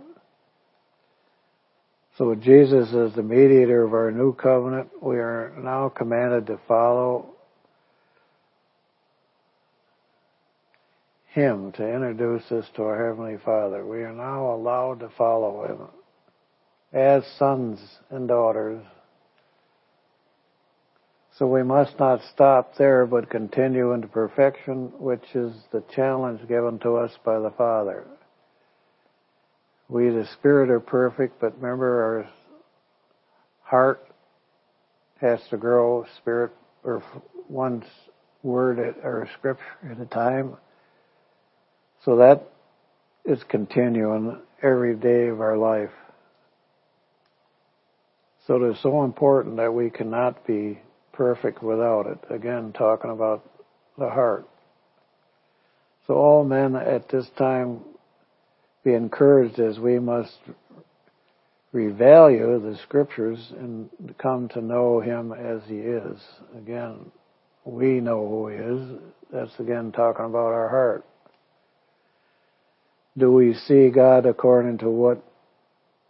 So 2.16 2.28
with 2.28 2.42
Jesus 2.42 2.92
is 2.92 3.12
the 3.14 3.24
mediator 3.24 3.82
of 3.82 3.92
our 3.92 4.12
new 4.12 4.34
covenant. 4.34 4.88
We 5.02 5.16
are 5.16 5.52
now 5.58 5.88
commanded 5.88 6.46
to 6.46 6.60
follow 6.68 7.34
Him 11.32 11.72
to 11.72 11.82
introduce 11.82 12.52
us 12.52 12.66
to 12.76 12.84
our 12.84 13.08
Heavenly 13.08 13.38
Father. 13.44 13.84
We 13.84 14.04
are 14.04 14.12
now 14.12 14.54
allowed 14.54 15.00
to 15.00 15.08
follow 15.18 15.66
Him 15.66 15.88
as 16.92 17.24
sons 17.36 17.80
and 18.10 18.28
daughters. 18.28 18.84
So 21.36 21.48
we 21.48 21.64
must 21.64 21.98
not 21.98 22.20
stop 22.32 22.76
there 22.76 23.06
but 23.06 23.28
continue 23.28 23.92
into 23.92 24.06
perfection, 24.06 24.92
which 25.00 25.24
is 25.34 25.52
the 25.72 25.82
challenge 25.92 26.46
given 26.46 26.78
to 26.78 26.94
us 26.94 27.10
by 27.24 27.40
the 27.40 27.50
Father. 27.50 28.04
We, 29.88 30.08
the 30.08 30.26
spirit, 30.34 30.70
are 30.70 30.80
perfect, 30.80 31.40
but 31.40 31.60
remember 31.60 32.02
our 32.02 32.30
heart 33.62 34.06
has 35.20 35.40
to 35.50 35.56
grow, 35.56 36.06
spirit, 36.18 36.52
or 36.82 37.02
one 37.48 37.84
word 38.42 38.78
at, 38.78 38.96
or 39.04 39.28
scripture 39.38 39.64
at 39.90 40.00
a 40.00 40.06
time. 40.06 40.56
So 42.04 42.16
that 42.16 42.42
is 43.24 43.42
continuing 43.48 44.38
every 44.62 44.94
day 44.94 45.28
of 45.28 45.40
our 45.40 45.56
life. 45.56 45.90
So 48.46 48.62
it 48.62 48.70
is 48.70 48.82
so 48.82 49.04
important 49.04 49.56
that 49.56 49.72
we 49.72 49.88
cannot 49.88 50.46
be 50.46 50.78
perfect 51.12 51.62
without 51.62 52.06
it. 52.06 52.18
Again, 52.30 52.72
talking 52.72 53.10
about 53.10 53.50
the 53.96 54.08
heart. 54.08 54.46
So 56.06 56.14
all 56.14 56.44
men 56.44 56.76
at 56.76 57.08
this 57.08 57.26
time 57.38 57.80
be 58.84 58.92
encouraged 58.92 59.58
as 59.58 59.78
we 59.78 59.98
must 59.98 60.38
revalue 61.74 62.62
the 62.62 62.78
scriptures 62.82 63.52
and 63.58 63.88
come 64.18 64.48
to 64.50 64.60
know 64.60 65.00
him 65.00 65.32
as 65.32 65.62
he 65.66 65.76
is. 65.76 66.20
Again, 66.56 67.10
we 67.64 68.00
know 68.00 68.28
who 68.28 68.48
he 68.48 68.56
is. 68.56 69.00
That's 69.32 69.58
again 69.58 69.90
talking 69.90 70.26
about 70.26 70.52
our 70.52 70.68
heart. 70.68 71.04
Do 73.16 73.32
we 73.32 73.54
see 73.54 73.90
God 73.90 74.26
according 74.26 74.78
to 74.78 74.90
what 74.90 75.24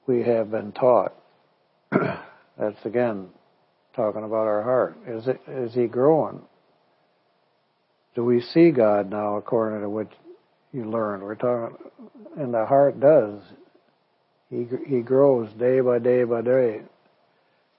we 0.06 0.22
have 0.22 0.50
been 0.50 0.72
taught? 0.72 1.14
That's 1.90 2.84
again 2.84 3.28
talking 3.94 4.24
about 4.24 4.46
our 4.46 4.62
heart. 4.62 4.98
Is 5.06 5.28
it 5.28 5.40
is 5.48 5.74
he 5.74 5.86
growing? 5.86 6.42
Do 8.14 8.24
we 8.24 8.40
see 8.40 8.70
God 8.70 9.10
now 9.10 9.36
according 9.36 9.80
to 9.80 9.88
what 9.88 10.08
you 10.74 10.90
learn. 10.90 11.20
We're 11.20 11.36
talking, 11.36 11.76
and 12.36 12.52
the 12.52 12.66
heart 12.66 12.98
does. 13.00 13.40
He 14.50 14.66
he 14.86 15.00
grows 15.00 15.52
day 15.54 15.80
by 15.80 16.00
day 16.00 16.24
by 16.24 16.42
day. 16.42 16.82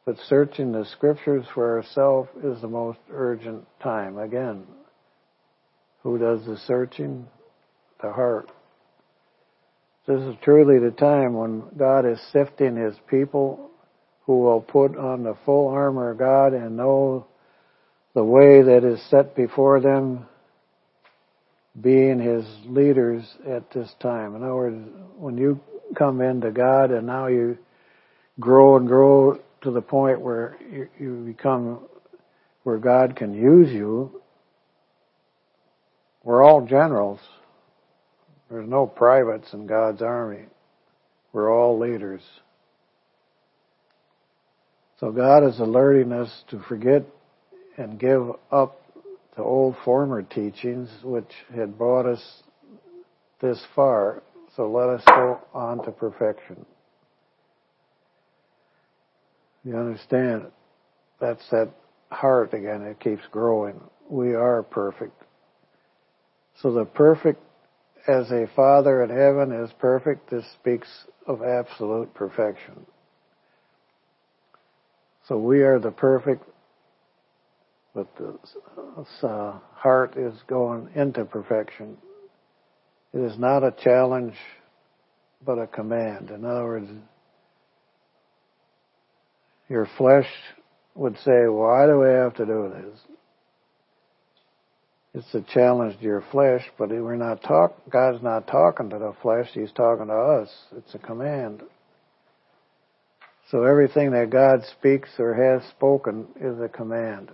But 0.06 0.18
searching 0.30 0.72
the 0.72 0.86
scriptures 0.86 1.46
for 1.54 1.78
ourselves 1.78 2.30
is 2.44 2.62
the 2.62 2.68
most 2.68 3.00
urgent 3.12 3.66
time. 3.82 4.18
Again, 4.18 4.64
who 6.04 6.18
does 6.18 6.46
the 6.46 6.58
searching? 6.66 7.28
The 8.02 8.12
heart. 8.12 8.52
This 10.08 10.22
is 10.22 10.36
truly 10.44 10.80
the 10.80 10.92
time 10.92 11.34
when 11.34 11.64
God 11.78 12.06
is 12.06 12.20
sifting 12.32 12.76
His 12.76 12.96
people 13.10 13.72
who 14.26 14.42
will 14.42 14.62
put 14.62 14.96
on 14.98 15.24
the 15.24 15.36
full 15.46 15.70
armor 15.70 16.12
of 16.12 16.20
God 16.20 16.54
and 16.54 16.78
know 16.78 17.26
the 18.14 18.24
way 18.24 18.62
that 18.62 18.84
is 18.84 19.02
set 19.10 19.36
before 19.36 19.80
them 19.80 20.28
being 21.80 22.20
his 22.20 22.46
leaders 22.66 23.24
at 23.48 23.70
this 23.72 23.90
time. 24.02 24.36
In 24.36 24.44
other 24.44 24.56
words, 24.56 24.90
when 25.18 25.38
you 25.38 25.60
come 25.98 26.22
into 26.22 26.52
God 26.52 26.92
and 26.92 27.06
now 27.06 27.28
you 27.28 27.58
grow 28.40 28.78
and 28.78 28.88
grow 28.88 29.40
to 29.62 29.72
the 29.72 29.82
point 29.82 30.22
where 30.22 30.58
you, 30.72 30.88
you 31.00 31.24
become 31.26 31.80
where 32.64 32.78
God 32.78 33.16
can 33.16 33.34
use 33.34 33.72
you, 33.72 34.22
we're 36.24 36.44
all 36.44 36.66
generals. 36.66 37.20
There's 38.50 38.68
no 38.68 38.88
privates 38.88 39.54
in 39.54 39.68
God's 39.68 40.02
army. 40.02 40.46
We're 41.34 41.54
all 41.54 41.78
leaders. 41.78 42.22
So 45.00 45.12
God 45.12 45.48
is 45.48 45.60
alerting 45.60 46.12
us 46.14 46.30
to 46.50 46.60
forget 46.68 47.04
and 47.78 48.00
give 48.00 48.30
up 48.52 48.82
the 49.36 49.44
old 49.44 49.76
former 49.84 50.22
teachings 50.22 50.90
which 51.04 51.32
had 51.54 51.78
brought 51.78 52.06
us 52.06 52.44
this 53.42 53.62
far. 53.76 54.24
So 54.56 54.70
let 54.70 54.90
us 54.90 55.04
go 55.06 55.40
on 55.54 55.84
to 55.84 55.92
perfection. 55.92 56.66
You 59.64 59.78
understand? 59.78 60.46
That's 61.20 61.50
that 61.52 61.70
heart 62.10 62.54
again. 62.54 62.82
It 62.84 63.00
keeps 63.00 63.24
growing. 63.32 63.82
We 64.10 64.34
are 64.36 64.64
perfect. 64.64 65.22
So 66.62 66.72
the 66.72 66.86
perfect 66.86 67.42
as 68.08 68.32
a 68.32 68.48
father 68.56 69.04
in 69.04 69.10
heaven 69.10 69.52
is 69.52 69.72
perfect. 69.80 70.30
This 70.30 70.46
speaks 70.60 70.88
of 71.28 71.42
absolute 71.44 72.14
perfection. 72.14 72.86
So 75.28 75.38
we 75.38 75.64
are 75.64 75.80
the 75.80 75.92
perfect 75.92 76.48
but 77.96 78.08
the 78.18 79.28
uh, 79.28 79.58
heart 79.74 80.18
is 80.18 80.34
going 80.48 80.90
into 80.96 81.24
perfection. 81.24 81.98
It 83.14 83.20
is 83.20 83.40
not 83.40 83.64
a 83.64 83.72
challenge, 83.72 84.36
but 85.46 85.58
a 85.58 85.66
command. 85.66 86.30
In 86.30 86.44
other 86.44 86.66
words, 86.66 86.90
your 89.70 89.88
flesh 89.98 90.28
would 90.94 91.18
say, 91.20 91.48
why 91.48 91.86
do 91.86 92.00
we 92.00 92.10
have 92.10 92.36
to 92.36 92.46
do 92.46 92.74
this? 92.76 93.00
It's 95.14 95.34
a 95.34 95.54
challenge 95.54 95.98
to 95.98 96.04
your 96.04 96.24
flesh, 96.32 96.64
but 96.78 96.90
we're 96.90 97.16
not 97.16 97.42
talk, 97.42 97.74
God's 97.90 98.22
not 98.22 98.48
talking 98.48 98.90
to 98.90 99.00
the 99.00 99.14
flesh, 99.22 99.48
He's 99.54 99.72
talking 99.72 100.08
to 100.08 100.14
us. 100.14 100.50
It's 100.76 100.94
a 100.94 101.00
command. 101.00 101.64
So 103.50 103.64
everything 103.64 104.12
that 104.12 104.30
God 104.30 104.64
speaks 104.78 105.10
or 105.18 105.34
has 105.34 105.70
spoken 105.70 106.28
is 106.42 106.60
a 106.60 106.68
command. 106.68 107.32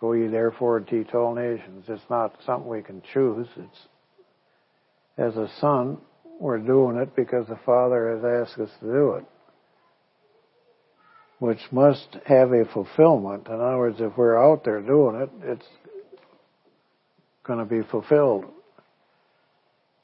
Go 0.00 0.12
ye 0.12 0.26
therefore 0.26 0.76
and 0.76 0.86
teach 0.86 1.14
all 1.14 1.34
nations. 1.34 1.84
It's 1.88 2.02
not 2.10 2.36
something 2.44 2.68
we 2.68 2.82
can 2.82 3.02
choose. 3.12 3.46
It's, 3.56 3.78
as 5.16 5.36
a 5.36 5.48
son, 5.60 5.98
we're 6.38 6.58
doing 6.58 6.98
it 6.98 7.16
because 7.16 7.46
the 7.46 7.58
Father 7.64 8.14
has 8.14 8.48
asked 8.48 8.60
us 8.60 8.70
to 8.80 8.86
do 8.86 9.12
it. 9.12 9.24
Which 11.38 11.60
must 11.70 12.16
have 12.26 12.52
a 12.52 12.64
fulfillment. 12.66 13.46
In 13.46 13.54
other 13.54 13.78
words, 13.78 13.96
if 14.00 14.16
we're 14.16 14.42
out 14.42 14.64
there 14.64 14.80
doing 14.80 15.16
it, 15.16 15.30
it's 15.42 15.66
going 17.44 17.58
to 17.58 17.64
be 17.64 17.82
fulfilled. 17.90 18.46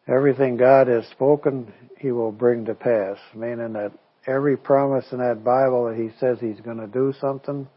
Everything 0.06 0.56
God 0.56 0.88
has 0.88 1.06
spoken, 1.08 1.72
He 1.98 2.12
will 2.12 2.32
bring 2.32 2.64
to 2.66 2.74
pass. 2.74 3.16
Meaning 3.34 3.74
that 3.74 3.92
every 4.26 4.56
promise 4.56 5.06
in 5.12 5.18
that 5.18 5.44
Bible 5.44 5.86
that 5.86 5.96
He 5.96 6.10
says 6.18 6.38
He's 6.40 6.60
going 6.60 6.78
to 6.78 6.86
do 6.86 7.14
something, 7.20 7.68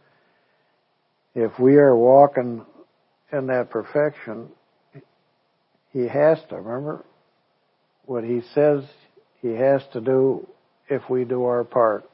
if 1.35 1.59
we 1.59 1.75
are 1.75 1.95
walking 1.95 2.65
in 3.31 3.47
that 3.47 3.69
perfection, 3.69 4.47
he 5.91 6.07
has 6.07 6.39
to, 6.49 6.55
remember? 6.55 7.05
What 8.05 8.23
he 8.23 8.41
says 8.53 8.83
he 9.41 9.49
has 9.49 9.81
to 9.93 10.01
do 10.01 10.47
if 10.89 11.09
we 11.09 11.25
do 11.25 11.43
our 11.43 11.63
part. 11.63 12.09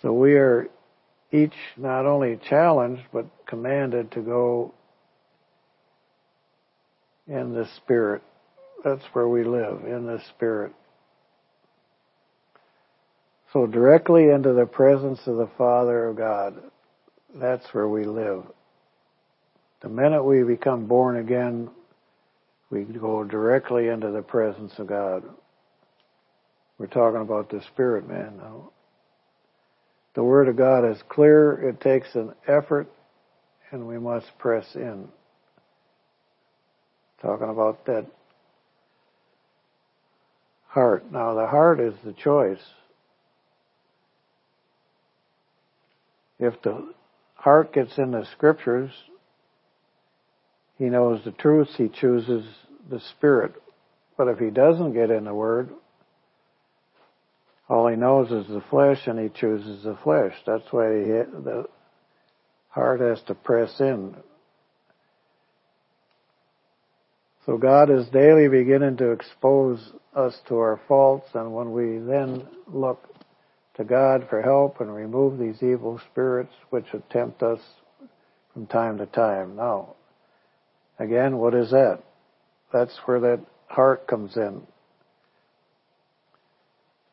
So 0.00 0.12
we 0.12 0.34
are 0.34 0.68
each 1.32 1.54
not 1.76 2.06
only 2.06 2.38
challenged, 2.48 3.02
but 3.12 3.26
commanded 3.46 4.12
to 4.12 4.20
go 4.20 4.74
in 7.26 7.52
the 7.54 7.66
Spirit. 7.76 8.22
That's 8.84 9.04
where 9.12 9.28
we 9.28 9.44
live, 9.44 9.84
in 9.86 10.06
the 10.06 10.20
Spirit. 10.30 10.72
So 13.52 13.66
directly 13.66 14.28
into 14.28 14.52
the 14.52 14.66
presence 14.66 15.20
of 15.26 15.36
the 15.36 15.48
Father 15.56 16.08
of 16.08 16.16
God. 16.16 16.54
That's 17.34 17.66
where 17.74 17.88
we 17.88 18.04
live. 18.04 18.44
The 19.82 19.88
minute 19.88 20.22
we 20.22 20.42
become 20.44 20.86
born 20.86 21.16
again, 21.16 21.68
we 22.70 22.84
go 22.84 23.24
directly 23.24 23.88
into 23.88 24.10
the 24.10 24.22
presence 24.22 24.72
of 24.78 24.86
God. 24.86 25.24
We're 26.78 26.86
talking 26.86 27.20
about 27.20 27.50
the 27.50 27.60
spirit 27.62 28.08
man 28.08 28.36
now. 28.38 28.70
The 30.14 30.22
Word 30.22 30.48
of 30.48 30.56
God 30.56 30.84
is 30.84 31.02
clear, 31.08 31.52
it 31.68 31.80
takes 31.80 32.14
an 32.14 32.34
effort, 32.46 32.88
and 33.72 33.88
we 33.88 33.98
must 33.98 34.26
press 34.38 34.76
in. 34.76 35.08
Talking 37.20 37.48
about 37.48 37.84
that 37.86 38.06
heart. 40.68 41.10
Now, 41.10 41.34
the 41.34 41.46
heart 41.46 41.80
is 41.80 41.94
the 42.04 42.12
choice. 42.12 42.62
If 46.38 46.60
the 46.62 46.94
heart 47.44 47.74
gets 47.74 47.98
in 47.98 48.12
the 48.12 48.26
scriptures, 48.32 48.90
he 50.78 50.86
knows 50.86 51.22
the 51.24 51.30
truth, 51.32 51.68
he 51.76 51.90
chooses 51.90 52.42
the 52.88 53.00
spirit. 53.14 53.52
But 54.16 54.28
if 54.28 54.38
he 54.38 54.48
doesn't 54.48 54.94
get 54.94 55.10
in 55.10 55.24
the 55.24 55.34
word, 55.34 55.68
all 57.68 57.86
he 57.86 57.96
knows 57.96 58.30
is 58.30 58.48
the 58.48 58.62
flesh 58.70 59.06
and 59.06 59.18
he 59.18 59.28
chooses 59.28 59.84
the 59.84 59.98
flesh. 60.02 60.32
That's 60.46 60.64
why 60.70 61.00
he, 61.00 61.04
the 61.04 61.66
heart 62.70 63.00
has 63.00 63.20
to 63.26 63.34
press 63.34 63.78
in. 63.78 64.16
So 67.44 67.58
God 67.58 67.90
is 67.90 68.08
daily 68.08 68.48
beginning 68.48 68.96
to 68.96 69.10
expose 69.10 69.92
us 70.16 70.34
to 70.48 70.56
our 70.56 70.80
faults 70.88 71.28
and 71.34 71.52
when 71.52 71.72
we 71.72 71.98
then 71.98 72.46
look 72.72 73.13
to 73.76 73.84
God 73.84 74.26
for 74.30 74.40
help 74.40 74.80
and 74.80 74.94
remove 74.94 75.38
these 75.38 75.62
evil 75.62 76.00
spirits 76.10 76.52
which 76.70 76.86
tempt 77.10 77.42
us 77.42 77.60
from 78.52 78.66
time 78.66 78.98
to 78.98 79.06
time. 79.06 79.56
Now, 79.56 79.94
again, 80.98 81.38
what 81.38 81.54
is 81.54 81.70
that? 81.70 82.00
That's 82.72 82.96
where 83.04 83.20
that 83.20 83.40
heart 83.68 84.06
comes 84.06 84.36
in. 84.36 84.62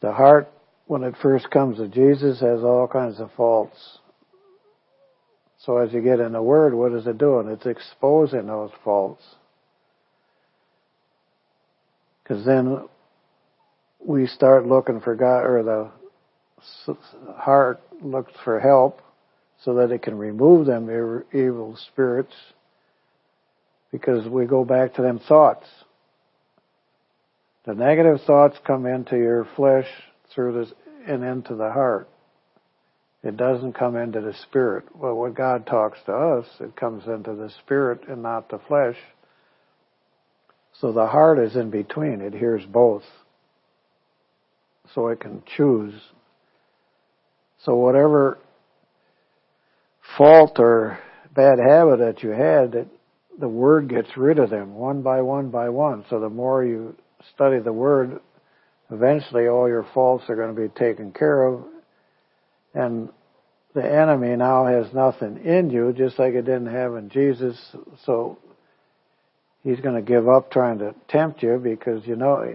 The 0.01 0.11
heart, 0.11 0.51
when 0.87 1.03
it 1.03 1.15
first 1.21 1.49
comes 1.51 1.77
to 1.77 1.87
Jesus, 1.87 2.39
has 2.39 2.61
all 2.61 2.87
kinds 2.87 3.19
of 3.19 3.31
faults. 3.37 3.99
So 5.59 5.77
as 5.77 5.93
you 5.93 6.01
get 6.01 6.19
in 6.19 6.33
the 6.33 6.41
Word, 6.41 6.73
what 6.73 6.91
is 6.93 7.05
it 7.05 7.19
doing? 7.19 7.47
It's 7.47 7.67
exposing 7.67 8.47
those 8.47 8.71
faults. 8.83 9.23
Because 12.23 12.45
then 12.45 12.87
we 13.99 14.25
start 14.25 14.65
looking 14.65 15.01
for 15.01 15.15
God, 15.15 15.41
or 15.41 15.63
the 15.63 15.91
heart 17.35 17.81
looks 18.01 18.33
for 18.43 18.59
help 18.59 19.01
so 19.63 19.75
that 19.75 19.91
it 19.91 20.01
can 20.01 20.17
remove 20.17 20.65
them 20.65 20.89
evil 21.33 21.77
spirits 21.91 22.33
because 23.91 24.27
we 24.27 24.45
go 24.45 24.65
back 24.65 24.95
to 24.95 25.01
them 25.01 25.19
thoughts. 25.19 25.67
The 27.65 27.75
negative 27.75 28.21
thoughts 28.25 28.57
come 28.65 28.85
into 28.85 29.17
your 29.17 29.47
flesh 29.55 29.87
through 30.33 30.59
this 30.59 30.73
and 31.07 31.23
into 31.23 31.55
the 31.55 31.71
heart. 31.71 32.09
It 33.23 33.37
doesn't 33.37 33.73
come 33.73 33.95
into 33.95 34.19
the 34.19 34.33
spirit. 34.33 34.85
Well, 34.95 35.15
when 35.15 35.33
God 35.33 35.67
talks 35.67 35.99
to 36.07 36.13
us, 36.13 36.47
it 36.59 36.75
comes 36.75 37.05
into 37.05 37.35
the 37.35 37.51
spirit 37.59 38.07
and 38.07 38.23
not 38.23 38.49
the 38.49 38.59
flesh. 38.67 38.97
So 40.79 40.91
the 40.91 41.05
heart 41.05 41.37
is 41.37 41.55
in 41.55 41.69
between. 41.69 42.21
It 42.21 42.33
hears 42.33 42.65
both. 42.65 43.03
So 44.95 45.09
it 45.09 45.19
can 45.19 45.43
choose 45.55 45.93
so 47.65 47.75
whatever 47.75 48.39
fault 50.17 50.57
or 50.57 50.99
bad 51.33 51.59
habit 51.59 51.99
that 51.99 52.23
you 52.23 52.29
had, 52.29 52.71
that 52.73 52.87
the 53.39 53.47
Word 53.47 53.89
gets 53.89 54.09
rid 54.17 54.39
of 54.39 54.49
them 54.49 54.75
one 54.75 55.01
by 55.01 55.21
one 55.21 55.49
by 55.49 55.69
one. 55.69 56.05
So 56.09 56.19
the 56.19 56.29
more 56.29 56.63
you 56.65 56.95
study 57.33 57.59
the 57.59 57.73
Word, 57.73 58.19
eventually 58.91 59.47
all 59.47 59.67
your 59.67 59.85
faults 59.93 60.25
are 60.29 60.35
going 60.35 60.53
to 60.53 60.61
be 60.61 60.69
taken 60.69 61.11
care 61.11 61.43
of. 61.43 61.63
And 62.73 63.09
the 63.73 63.83
enemy 63.83 64.35
now 64.35 64.65
has 64.65 64.93
nothing 64.93 65.45
in 65.45 65.69
you, 65.69 65.93
just 65.93 66.19
like 66.19 66.33
it 66.33 66.45
didn't 66.45 66.73
have 66.73 66.95
in 66.95 67.09
Jesus. 67.09 67.57
So 68.05 68.37
he's 69.63 69.79
going 69.79 69.95
to 69.95 70.01
give 70.01 70.27
up 70.27 70.51
trying 70.51 70.79
to 70.79 70.93
tempt 71.07 71.41
you 71.41 71.59
because 71.61 72.05
you 72.05 72.15
know 72.15 72.53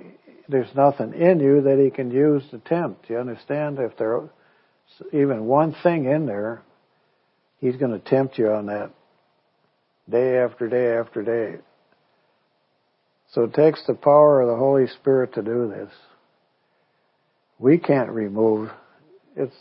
there's 0.49 0.75
nothing 0.75 1.15
in 1.15 1.41
you 1.41 1.63
that 1.63 1.83
he 1.83 1.91
can 1.91 2.11
use 2.11 2.43
to 2.51 2.59
tempt. 2.59 3.09
You 3.09 3.19
understand? 3.19 3.79
If 3.79 3.97
there 3.97 4.29
even 5.13 5.47
one 5.47 5.75
thing 5.83 6.07
in 6.07 6.27
there, 6.27 6.63
he's 7.61 7.77
going 7.77 7.93
to 7.93 8.11
tempt 8.11 8.39
you 8.39 8.51
on 8.51 8.67
that 8.67 8.91
day 10.09 10.39
after 10.39 10.69
day 10.69 10.97
after 10.97 11.23
day. 11.23 11.61
So 13.33 13.45
it 13.45 13.55
takes 13.55 13.83
the 13.87 13.95
power 13.95 14.41
of 14.41 14.49
the 14.49 14.57
Holy 14.57 14.87
Spirit 14.87 15.35
to 15.35 15.43
do 15.43 15.69
this. 15.69 15.91
We 17.59 17.79
can't 17.79 18.11
remove. 18.11 18.71
It's 19.35 19.57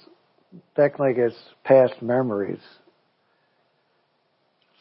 technically 0.76 1.24
it's 1.24 1.36
past 1.64 2.02
memories. 2.02 2.62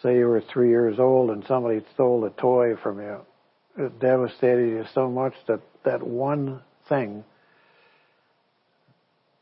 Say 0.03 0.19
you 0.19 0.27
were 0.27 0.43
three 0.53 0.69
years 0.69 0.99
old 0.99 1.31
and 1.31 1.45
somebody 1.49 1.81
stole 1.95 2.25
a 2.25 2.31
toy 2.31 2.77
from 2.83 3.01
you. 3.01 3.21
It 3.79 3.99
devastated 3.99 4.69
you 4.69 4.85
so 4.95 5.11
much 5.11 5.33
that 5.49 5.61
that 5.85 6.03
one 6.03 6.61
thing 6.89 7.25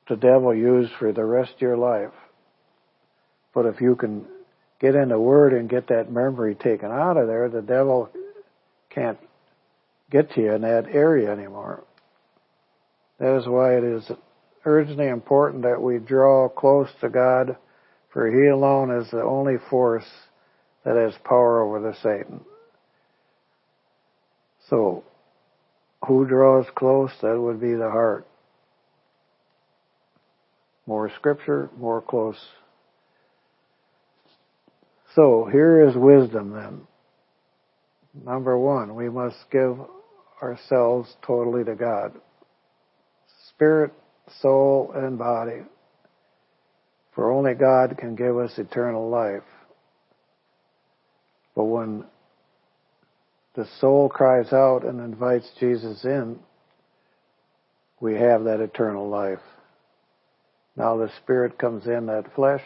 the 0.08 0.16
devil 0.16 0.54
use 0.54 0.90
for 0.98 1.12
the 1.12 1.24
rest 1.24 1.52
of 1.54 1.60
your 1.60 1.76
life. 1.76 2.12
But 3.54 3.66
if 3.66 3.80
you 3.80 3.94
can 3.96 4.26
get 4.80 4.94
in 4.94 5.10
the 5.10 5.18
Word 5.18 5.52
and 5.52 5.68
get 5.68 5.88
that 5.88 6.10
memory 6.10 6.54
taken 6.54 6.90
out 6.90 7.16
of 7.16 7.26
there, 7.26 7.48
the 7.48 7.62
devil 7.62 8.10
can't 8.90 9.18
get 10.10 10.32
to 10.32 10.40
you 10.40 10.52
in 10.52 10.62
that 10.62 10.86
area 10.92 11.30
anymore. 11.30 11.84
That 13.18 13.38
is 13.38 13.46
why 13.46 13.76
it 13.76 13.84
is 13.84 14.10
urgently 14.64 15.08
important 15.08 15.62
that 15.62 15.80
we 15.80 15.98
draw 15.98 16.48
close 16.48 16.88
to 17.00 17.08
God, 17.08 17.56
for 18.12 18.30
He 18.30 18.48
alone 18.48 18.90
is 18.90 19.10
the 19.10 19.22
only 19.22 19.56
force 19.70 20.08
that 20.84 20.96
has 20.96 21.14
power 21.24 21.62
over 21.62 21.80
the 21.80 21.94
Satan. 22.02 22.40
So, 24.68 25.04
who 26.06 26.26
draws 26.26 26.66
close? 26.74 27.10
That 27.20 27.40
would 27.40 27.60
be 27.60 27.74
the 27.74 27.90
heart. 27.90 28.26
More 30.86 31.10
scripture, 31.16 31.70
more 31.78 32.00
close. 32.00 32.38
So 35.14 35.48
here 35.50 35.88
is 35.88 35.94
wisdom 35.94 36.52
then. 36.52 36.80
Number 38.24 38.58
one, 38.58 38.94
we 38.94 39.08
must 39.08 39.36
give 39.50 39.78
ourselves 40.42 41.14
totally 41.26 41.64
to 41.64 41.74
God. 41.74 42.12
Spirit, 43.50 43.92
soul, 44.40 44.92
and 44.94 45.18
body. 45.18 45.62
For 47.14 47.30
only 47.30 47.54
God 47.54 47.96
can 47.98 48.16
give 48.16 48.36
us 48.38 48.52
eternal 48.58 49.08
life. 49.08 49.42
But 51.54 51.64
when 51.64 52.04
the 53.54 53.66
soul 53.80 54.08
cries 54.08 54.52
out 54.52 54.84
and 54.84 55.00
invites 55.00 55.48
Jesus 55.60 56.04
in, 56.04 56.38
we 58.00 58.14
have 58.14 58.44
that 58.44 58.60
eternal 58.60 59.08
life. 59.08 59.38
Now 60.76 60.96
the 60.96 61.10
Spirit 61.22 61.58
comes 61.58 61.86
in 61.86 62.06
that 62.06 62.34
flesh, 62.34 62.62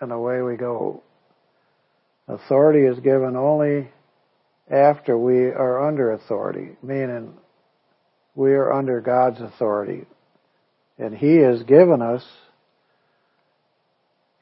and 0.00 0.12
away 0.12 0.42
we 0.42 0.56
go. 0.56 1.02
Authority 2.28 2.80
is 2.80 2.98
given 3.00 3.36
only 3.36 3.90
after 4.70 5.16
we 5.16 5.46
are 5.46 5.86
under 5.86 6.12
authority, 6.12 6.76
meaning 6.82 7.34
we 8.34 8.52
are 8.52 8.72
under 8.72 9.00
God's 9.00 9.40
authority. 9.40 10.04
And 10.98 11.14
He 11.14 11.36
has 11.38 11.62
given 11.62 12.02
us 12.02 12.24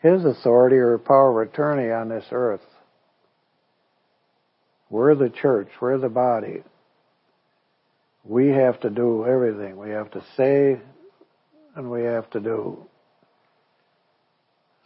His 0.00 0.24
authority 0.24 0.76
or 0.76 0.98
power 0.98 1.42
of 1.42 1.48
attorney 1.48 1.90
on 1.90 2.08
this 2.08 2.26
earth. 2.30 2.60
We're 4.90 5.14
the 5.14 5.30
church, 5.30 5.68
we're 5.80 5.98
the 5.98 6.08
body. 6.08 6.62
We 8.24 8.48
have 8.48 8.78
to 8.80 8.90
do 8.90 9.26
everything. 9.26 9.76
We 9.76 9.90
have 9.90 10.10
to 10.12 10.22
say, 10.36 10.80
and 11.74 11.90
we 11.90 12.02
have 12.02 12.28
to 12.30 12.40
do. 12.40 12.86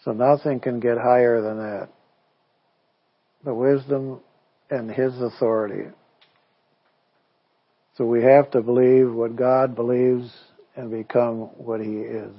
So 0.05 0.13
nothing 0.13 0.61
can 0.61 0.81
get 0.81 0.99
higher 0.99 1.41
than 1.43 1.59
that. 1.59 1.89
The 3.45 3.55
wisdom 3.55 4.21
and 4.71 4.91
His 4.91 5.21
authority. 5.21 5.91
So 7.97 8.05
we 8.05 8.23
have 8.23 8.51
to 8.53 8.61
believe 8.61 9.13
what 9.13 9.37
God 9.37 9.75
believes 9.75 10.31
and 10.77 10.91
become 10.91 11.39
what 11.57 11.81
He 11.81 11.97
is. 11.97 12.35